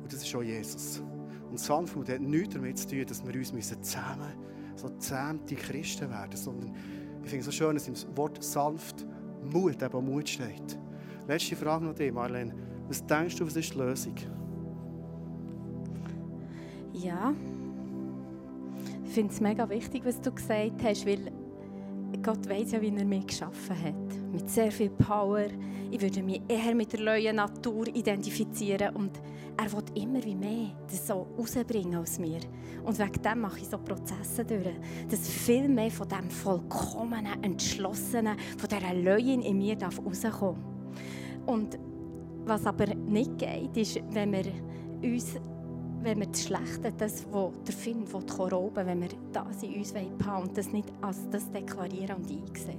[0.00, 1.02] Und das ist auch Jesus.
[1.50, 4.32] Und Sanftmut hat nichts damit zu tun, dass wir uns zusammen
[4.76, 6.72] so zähmte Christen werden, sondern
[7.24, 9.04] ich finde es so schön, dass im Wort sanft
[9.52, 10.78] Mut eben Mut steht.
[11.26, 12.54] Letzte Frage noch dir, Marlene.
[12.86, 14.14] Was denkst du, was ist die Lösung?
[16.92, 17.34] Ja,
[19.04, 21.32] ich finde es mega wichtig, was du gesagt hast, weil
[22.26, 24.32] Gott weiß ja, wie er mich geschaffen hat.
[24.32, 25.46] Mit sehr viel Power.
[25.92, 29.12] Ich würde mich eher mit der neuen Natur identifizieren und
[29.56, 32.40] er will immer wie mehr das so rausbringen aus mir.
[32.82, 34.74] Und wegen dem mache ich so Prozesse durch,
[35.08, 41.46] dass viel mehr von dem vollkommenen, entschlossenen, von dieser Leuen in mir rauskommen darf.
[41.46, 41.78] Und
[42.44, 44.46] was aber nicht geht, ist, wenn wir
[45.00, 45.36] uns
[46.06, 50.48] wenn wir das Schlechte, das, was der Finn rauben wenn wir das in uns behalten
[50.48, 52.78] und das nicht als das deklarieren und einsehen.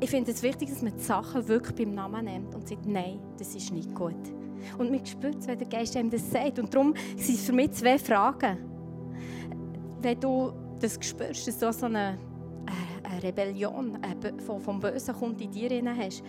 [0.00, 3.20] Ich finde es wichtig, dass man die Sachen wirklich beim Namen nimmt und sagt, nein,
[3.36, 4.14] das ist nicht gut.
[4.78, 6.58] Und man spürt es, wenn der Geist einem das sagt.
[6.58, 8.56] Und darum sind es für mich zwei Fragen.
[10.00, 12.16] Wenn du das spürst, dass du so eine,
[13.02, 13.98] eine Rebellion
[14.46, 16.22] vom Bösen kommt in dir hast,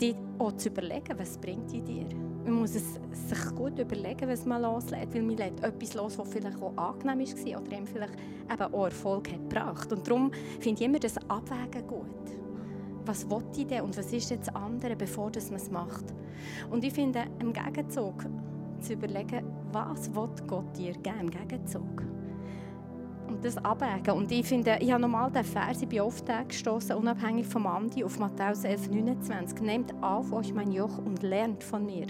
[0.00, 2.06] dir auch zu überlegen, was bringt die dir.
[2.46, 2.94] Man muss es
[3.28, 7.26] sich gut überlegen, was man loslässt, weil man lässt etwas los, was vielleicht auch angenehm
[7.26, 8.14] war oder ihm vielleicht
[8.52, 9.92] eben auch Erfolg hat gebracht.
[9.92, 10.30] Und darum
[10.60, 12.06] finde ich immer das Abwägen gut.
[13.04, 16.04] Was will ich denn und was ist jetzt andere, bevor man es macht?
[16.70, 18.24] Und ich finde, im Gegenzug
[18.80, 22.04] zu überlegen, was will Gott dir geben im Gegenzug
[23.28, 24.14] und das abwägen.
[24.14, 28.04] Und ich finde, ich habe normal den Vers, ich bin oft gestoßen, unabhängig vom Andi,
[28.04, 29.60] auf Matthäus 11, 29.
[29.60, 32.06] Nehmt auf euch mein Joch und lernt von mir,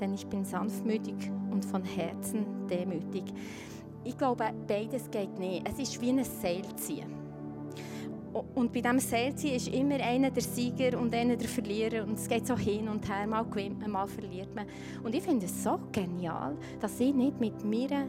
[0.00, 3.24] denn ich bin sanftmütig und von Herzen demütig.
[4.04, 5.68] Ich glaube, beides geht nicht.
[5.68, 7.18] Es ist wie ein Seilziehen.
[8.54, 12.04] Und bei diesem Seilziehen ist immer einer der Sieger und einer der Verlierer.
[12.04, 14.66] Und es geht so hin und her, mal gewinnt man, mal verliert man.
[15.02, 18.06] Und ich finde es so genial, dass ich nicht mit mir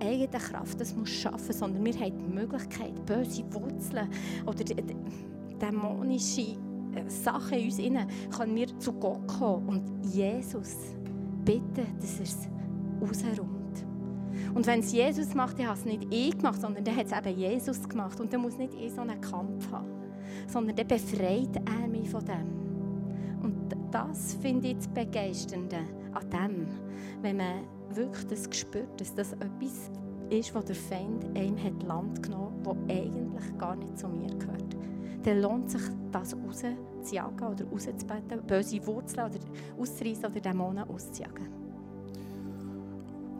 [0.00, 4.08] eigene Kraft das muss schaffen, sondern wir haben die Möglichkeit, böse Wurzeln
[4.46, 4.64] oder
[5.60, 6.56] dämonische
[6.94, 10.76] äh, Sachen in uns innen, können wir zu Gott kommen und Jesus
[11.44, 12.48] bitten, dass er es
[13.00, 13.54] rausräumt.
[14.54, 17.12] Und wenn es Jesus macht, dann hat es nicht ich gemacht, sondern dann hat es
[17.12, 18.20] eben Jesus gemacht.
[18.20, 19.88] Und dann muss nicht ich so einen Kampf haben,
[20.46, 22.64] sondern dann befreit er mich von dem.
[23.42, 25.78] Und das finde ich das Begeisternde
[26.12, 26.66] an dem,
[27.22, 29.90] wenn man wirklich das spürt, dass das etwas
[30.30, 34.28] ist, wo der Feind einem hat Land genommen hat, das eigentlich gar nicht zu mir
[34.28, 34.76] gehört.
[35.24, 35.82] Dann lohnt sich
[36.12, 36.34] das
[37.04, 39.38] rauszujagen oder rauszubeten, böse Wurzeln oder
[39.78, 41.48] auszureißen oder Dämonen auszujagen.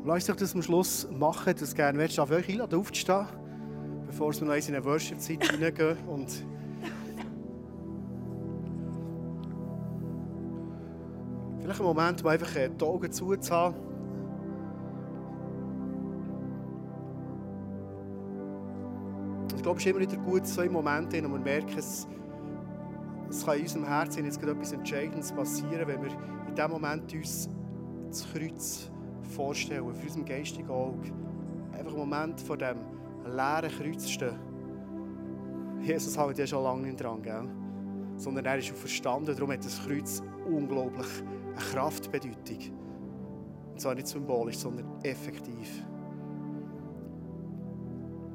[0.04, 3.26] Lass dich das am Schluss machen, dass du gerne willst, auf euch einladen, aufzustehen,
[4.06, 5.96] bevor wir noch in eine Worship-Zeit hineingehen.
[6.06, 6.44] Und
[11.60, 13.94] vielleicht einen Moment, um einfach äh, die Augen zuzuhaben.
[19.56, 22.06] Ich glaube, es ist immer wieder gut, so in Momenten, wo wir merken, es,
[23.28, 26.10] es kann in unserem Herzen jetzt etwas Entscheidendes passieren, wenn wir
[26.48, 27.48] in diesem Moment uns
[28.08, 28.90] das Kreuz
[29.34, 31.12] vorstellen, für unserem geistigen Auge.
[31.72, 32.78] Einfach einen Moment vor dem
[33.24, 34.38] leeren Kreuz stehen.
[35.80, 37.48] Jesus hält ja schon lange nicht dran, gell?
[38.16, 39.34] sondern er ist schon verstanden.
[39.34, 41.06] Darum hat das Kreuz unglaublich
[41.52, 42.58] eine Kraftbedeutung.
[43.72, 45.84] Und zwar nicht symbolisch, sondern effektiv.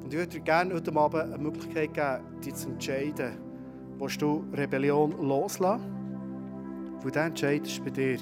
[0.02, 3.49] Und ich würde dir gerne heute Abend eine Möglichkeit geben, dich zu entscheiden,
[4.00, 5.84] willst du Rebellion loslassen?
[7.02, 8.18] Weil der Entscheid ist bei dir.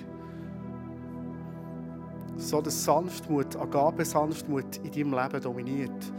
[2.36, 6.12] So dass Sanftmut, Agape Sanftmut in deinem Leben dominiert.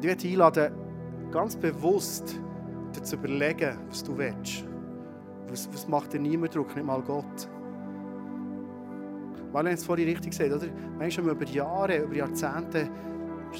[0.00, 0.72] Ich möchte dich einladen,
[1.30, 2.40] ganz bewusst
[2.94, 4.64] dir zu überlegen, was du willst.
[5.48, 7.48] Was, was macht dir niemand Druck, nicht mal Gott?
[9.52, 10.66] Weil er es vorhin richtig gesagt oder?
[10.98, 12.88] Manchmal über Jahre, über Jahrzehnte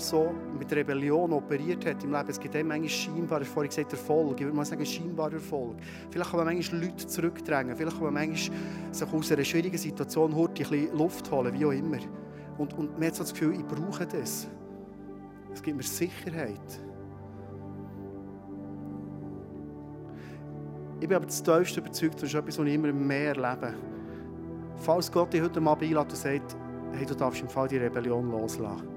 [0.00, 2.28] so mit Rebellion operiert hat im Leben.
[2.28, 4.38] Es gibt eben manchmal scheinbar, ich gesagt, Erfolg.
[4.38, 5.76] Ich würde mal sagen, scheinbar Erfolg.
[6.10, 7.76] Vielleicht kann man manchmal Leute zurückdrängen.
[7.76, 8.58] Vielleicht kann man manchmal
[8.92, 11.98] sich aus einer schwierigen Situation ein bisschen Luft holen, wie auch immer.
[12.58, 14.48] Und, und man hat so das Gefühl, ich brauche das.
[15.52, 16.80] Es gibt mir Sicherheit.
[21.00, 23.74] Ich bin aber das tiefste überzeugt, das ist etwas, was ich immer mehr erlebe.
[24.76, 26.56] Falls Gott dich heute mal einlädt und sagt,
[26.92, 28.91] hey, du darfst im Fall die Rebellion loslassen.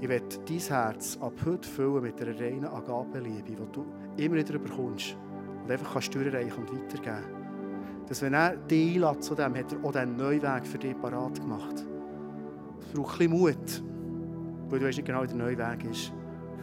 [0.00, 3.84] Ich werde dein Herz ab heute füllen mit einer reinen Agape-Liebe, die du
[4.16, 5.16] immer wieder bekommst
[5.64, 7.24] und einfach kannst durchreichen und weitergeben.
[8.06, 10.96] Dass wenn er dich einlädt zu dem, hat er auch diesen neuen Weg für dich
[11.00, 11.84] parat gemacht.
[12.80, 13.82] Es braucht ein bisschen Mut,
[14.68, 16.12] weil du weißt nicht genau, wie der neue Weg ist.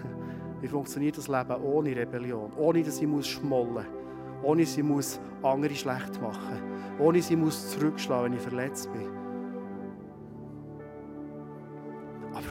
[0.62, 2.54] Wie funktioniert das Leben ohne Rebellion?
[2.56, 3.86] Ohne, dass ich muss schmollen muss.
[4.44, 6.58] Ohne, dass ich muss andere schlecht machen
[6.98, 7.06] muss.
[7.06, 9.25] Ohne, dass ich muss zurückschlagen wenn ich verletzt bin.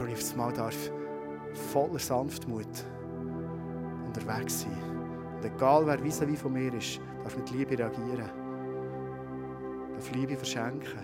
[0.05, 0.91] Wenn ich Mal darf,
[1.73, 2.67] voller Sanftmut
[4.05, 4.77] unterwegs sein.
[5.37, 8.29] Und egal wer vis wie von mir ist, darf mit Liebe reagieren.
[9.95, 10.99] Darf Liebe verschenken.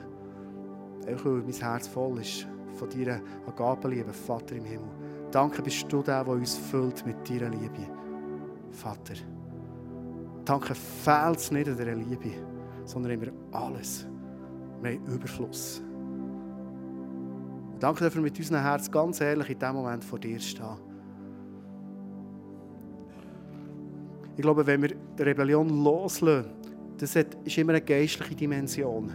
[1.02, 4.92] Auch weil mein Herz voll ist von deiner Agapenliebe, Vater im Himmel.
[5.32, 7.88] Danke bist du der, der uns füllt mit deiner Liebe.
[8.70, 9.16] Vater.
[10.46, 12.34] Danke fehlt es nicht an dieser Liebe,
[12.86, 14.06] sondern immer alles.
[14.84, 15.82] Haben Überfluss.
[17.82, 20.78] Danke, wir mit unserem Herz ganz ehrlich in diesem Moment vor dir stehen.
[24.36, 26.52] Ich glaube, wenn wir die Rebellion loslösen,
[27.00, 29.12] das ist immer eine geistliche Dimension.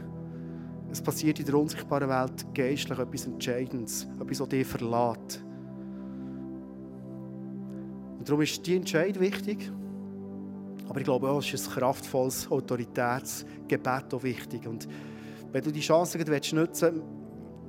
[0.91, 5.45] Es passiert in der unsichtbaren Welt geistlich etwas Entscheidendes, etwas, das dich verlässt.
[8.19, 9.71] Und darum ist die Entscheidung wichtig.
[10.89, 14.67] Aber ich glaube auch, es ist ein kraftvolles Autoritätsgebet auch wichtig.
[14.67, 14.89] Und
[15.53, 17.16] wenn du die Chance nutzen willst,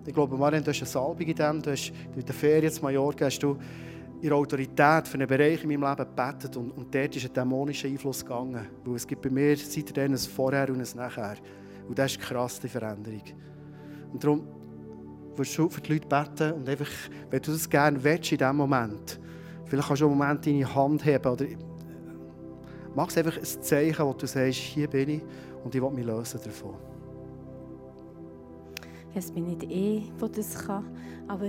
[0.08, 2.82] ich glaube, Marian, du hast eine Salbung in dem, du hast in der Ferien in
[2.82, 3.58] Mallorca hast du
[4.22, 7.90] ihre Autorität für einen Bereich in meinem Leben gebetet und, und dort ist ein dämonischer
[7.90, 8.66] Einfluss gegangen.
[8.86, 11.36] Weil es gibt bei mir seitdem ein Vorher und ein Nachher.
[11.90, 13.22] Und das ist eine krasse Veränderung.
[14.14, 14.48] Und darum
[15.36, 16.90] willst du für die Leute beten und einfach,
[17.30, 19.20] wenn du das gerne willst in diesem Moment,
[19.66, 21.46] vielleicht kannst du einen Moment deine Hand heben oder
[22.96, 25.22] mach einfach ein Zeichen, wo du sagst, hier bin ich
[25.66, 26.97] und ich will mich lösen davon
[29.18, 30.86] es bin nicht ich, der das kann,
[31.28, 31.48] aber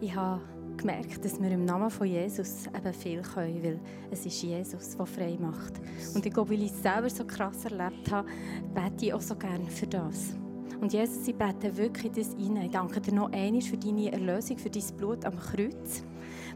[0.00, 0.40] ich habe
[0.76, 5.06] gemerkt, dass wir im Namen von Jesus eben viel können, weil es ist Jesus, der
[5.06, 5.74] frei macht.
[6.14, 8.28] Und ich glaube, weil ich es selber so krass erlebt habe,
[8.74, 10.34] bete ich auch so gerne für das.
[10.80, 12.56] Und Jesus, ich bete wirklich das rein.
[12.56, 16.02] Ich danke dir noch einmal für deine Erlösung, für dein Blut am Kreuz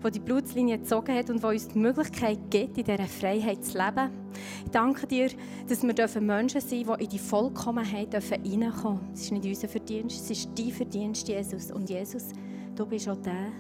[0.06, 3.76] wo die Blutslinie gezogen hat und wo uns die Möglichkeit gibt, in dieser Freiheit zu
[3.76, 4.08] leben.
[4.64, 5.30] Ich danke dir,
[5.68, 9.00] dass wir Menschen sein dürfen, die in die Vollkommenheit reinkommen dürfen.
[9.12, 11.72] Es ist nicht unser Verdienst, es ist dein Verdienst, Jesus.
[11.72, 12.28] Und Jesus,
[12.76, 13.50] du bist auch der,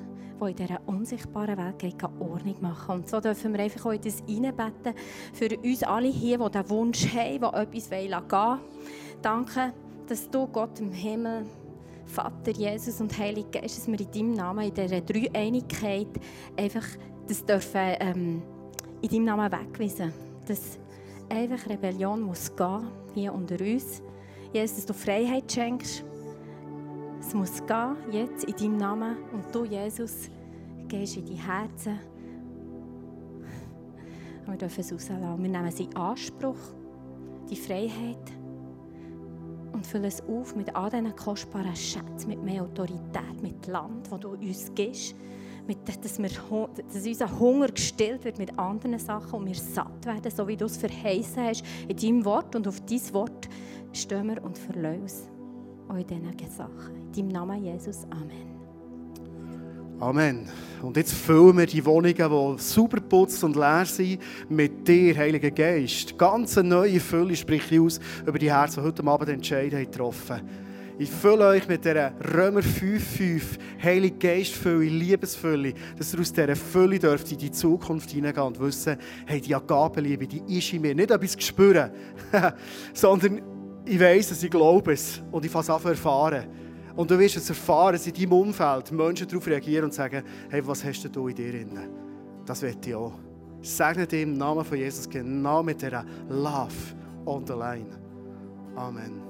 [0.40, 4.22] der in dieser unsichtbaren Welt geht, Ordnung machen Und so dürfen wir einfach in das
[4.22, 4.94] reinbeten
[5.32, 8.60] für uns alle hier, die diesen Wunsch haben, die etwas gehen wollen.
[9.20, 9.72] Danke,
[10.06, 11.44] dass du, Gott im Himmel,
[12.06, 16.08] Vater, Jesus und Heilige Geist, dass wir in deinem Namen, in dieser Dreieinigkeit,
[16.56, 16.86] einfach
[17.26, 18.42] das dürfen ähm,
[19.02, 20.12] in deinem Namen wegweisen.
[20.46, 20.78] Dass
[21.28, 24.02] einfach Rebellion muss gehen, hier unter uns.
[24.52, 26.04] Jesus, dass du Freiheit schenkst.
[27.20, 29.16] Es muss gehen, jetzt in deinem Namen.
[29.32, 30.30] Und du, Jesus,
[30.86, 31.98] gehst in die Herzen.
[34.46, 35.42] Und wir dürfen es rauslassen.
[35.42, 36.58] Wir nehmen sie in Anspruch,
[37.50, 38.35] die Freiheit
[39.86, 44.20] und füllen es auf mit all diesen kostbaren Schätzen, mit mehr Autorität, mit Land, das
[44.20, 45.14] du uns gibst,
[45.66, 50.30] mit, dass, wir, dass unser Hunger gestillt wird mit anderen Sachen und wir satt werden,
[50.30, 52.54] so wie du es verheißen hast in deinem Wort.
[52.56, 53.48] Und auf dein Wort
[53.92, 55.28] stehen wir und verlassen uns
[55.88, 56.96] auch in diesen Sachen.
[56.96, 58.04] In deinem Namen, Jesus.
[58.10, 58.55] Amen.
[59.98, 60.46] Amen.
[60.82, 64.20] Und jetzt füllen wir die Wohnungen, die super putzt und leer sind,
[64.50, 66.18] mit dir, Heiliger Geist.
[66.18, 70.42] Ganz eine neue Fülle spricht aus über die Herzen, die heute Abend Entscheidungen getroffen
[70.98, 73.42] Ich fülle euch mit dieser Römer 5,5
[73.82, 78.98] Heilige Geistfülle, Liebesfülle, dass ihr aus dieser Fülle dürft in die Zukunft hineingehen und wissen,
[79.24, 80.94] hey, die Agapenliebe, die ist in mir.
[80.94, 81.90] Nicht etwas spüren,
[82.92, 83.40] sondern
[83.86, 86.65] ich weiß es, ich glaube es und ich fange es an erfahren.
[86.96, 90.66] Und du wirst es erfahren, dass in deinem Umfeld Menschen darauf reagieren und sagen, hey,
[90.66, 91.78] was hast du in dir drin?
[92.46, 93.12] Das will ich auch.
[93.60, 96.72] Segne dir im Namen von Jesus genau mit dieser Love
[97.26, 97.86] on the line.
[98.74, 99.25] Amen.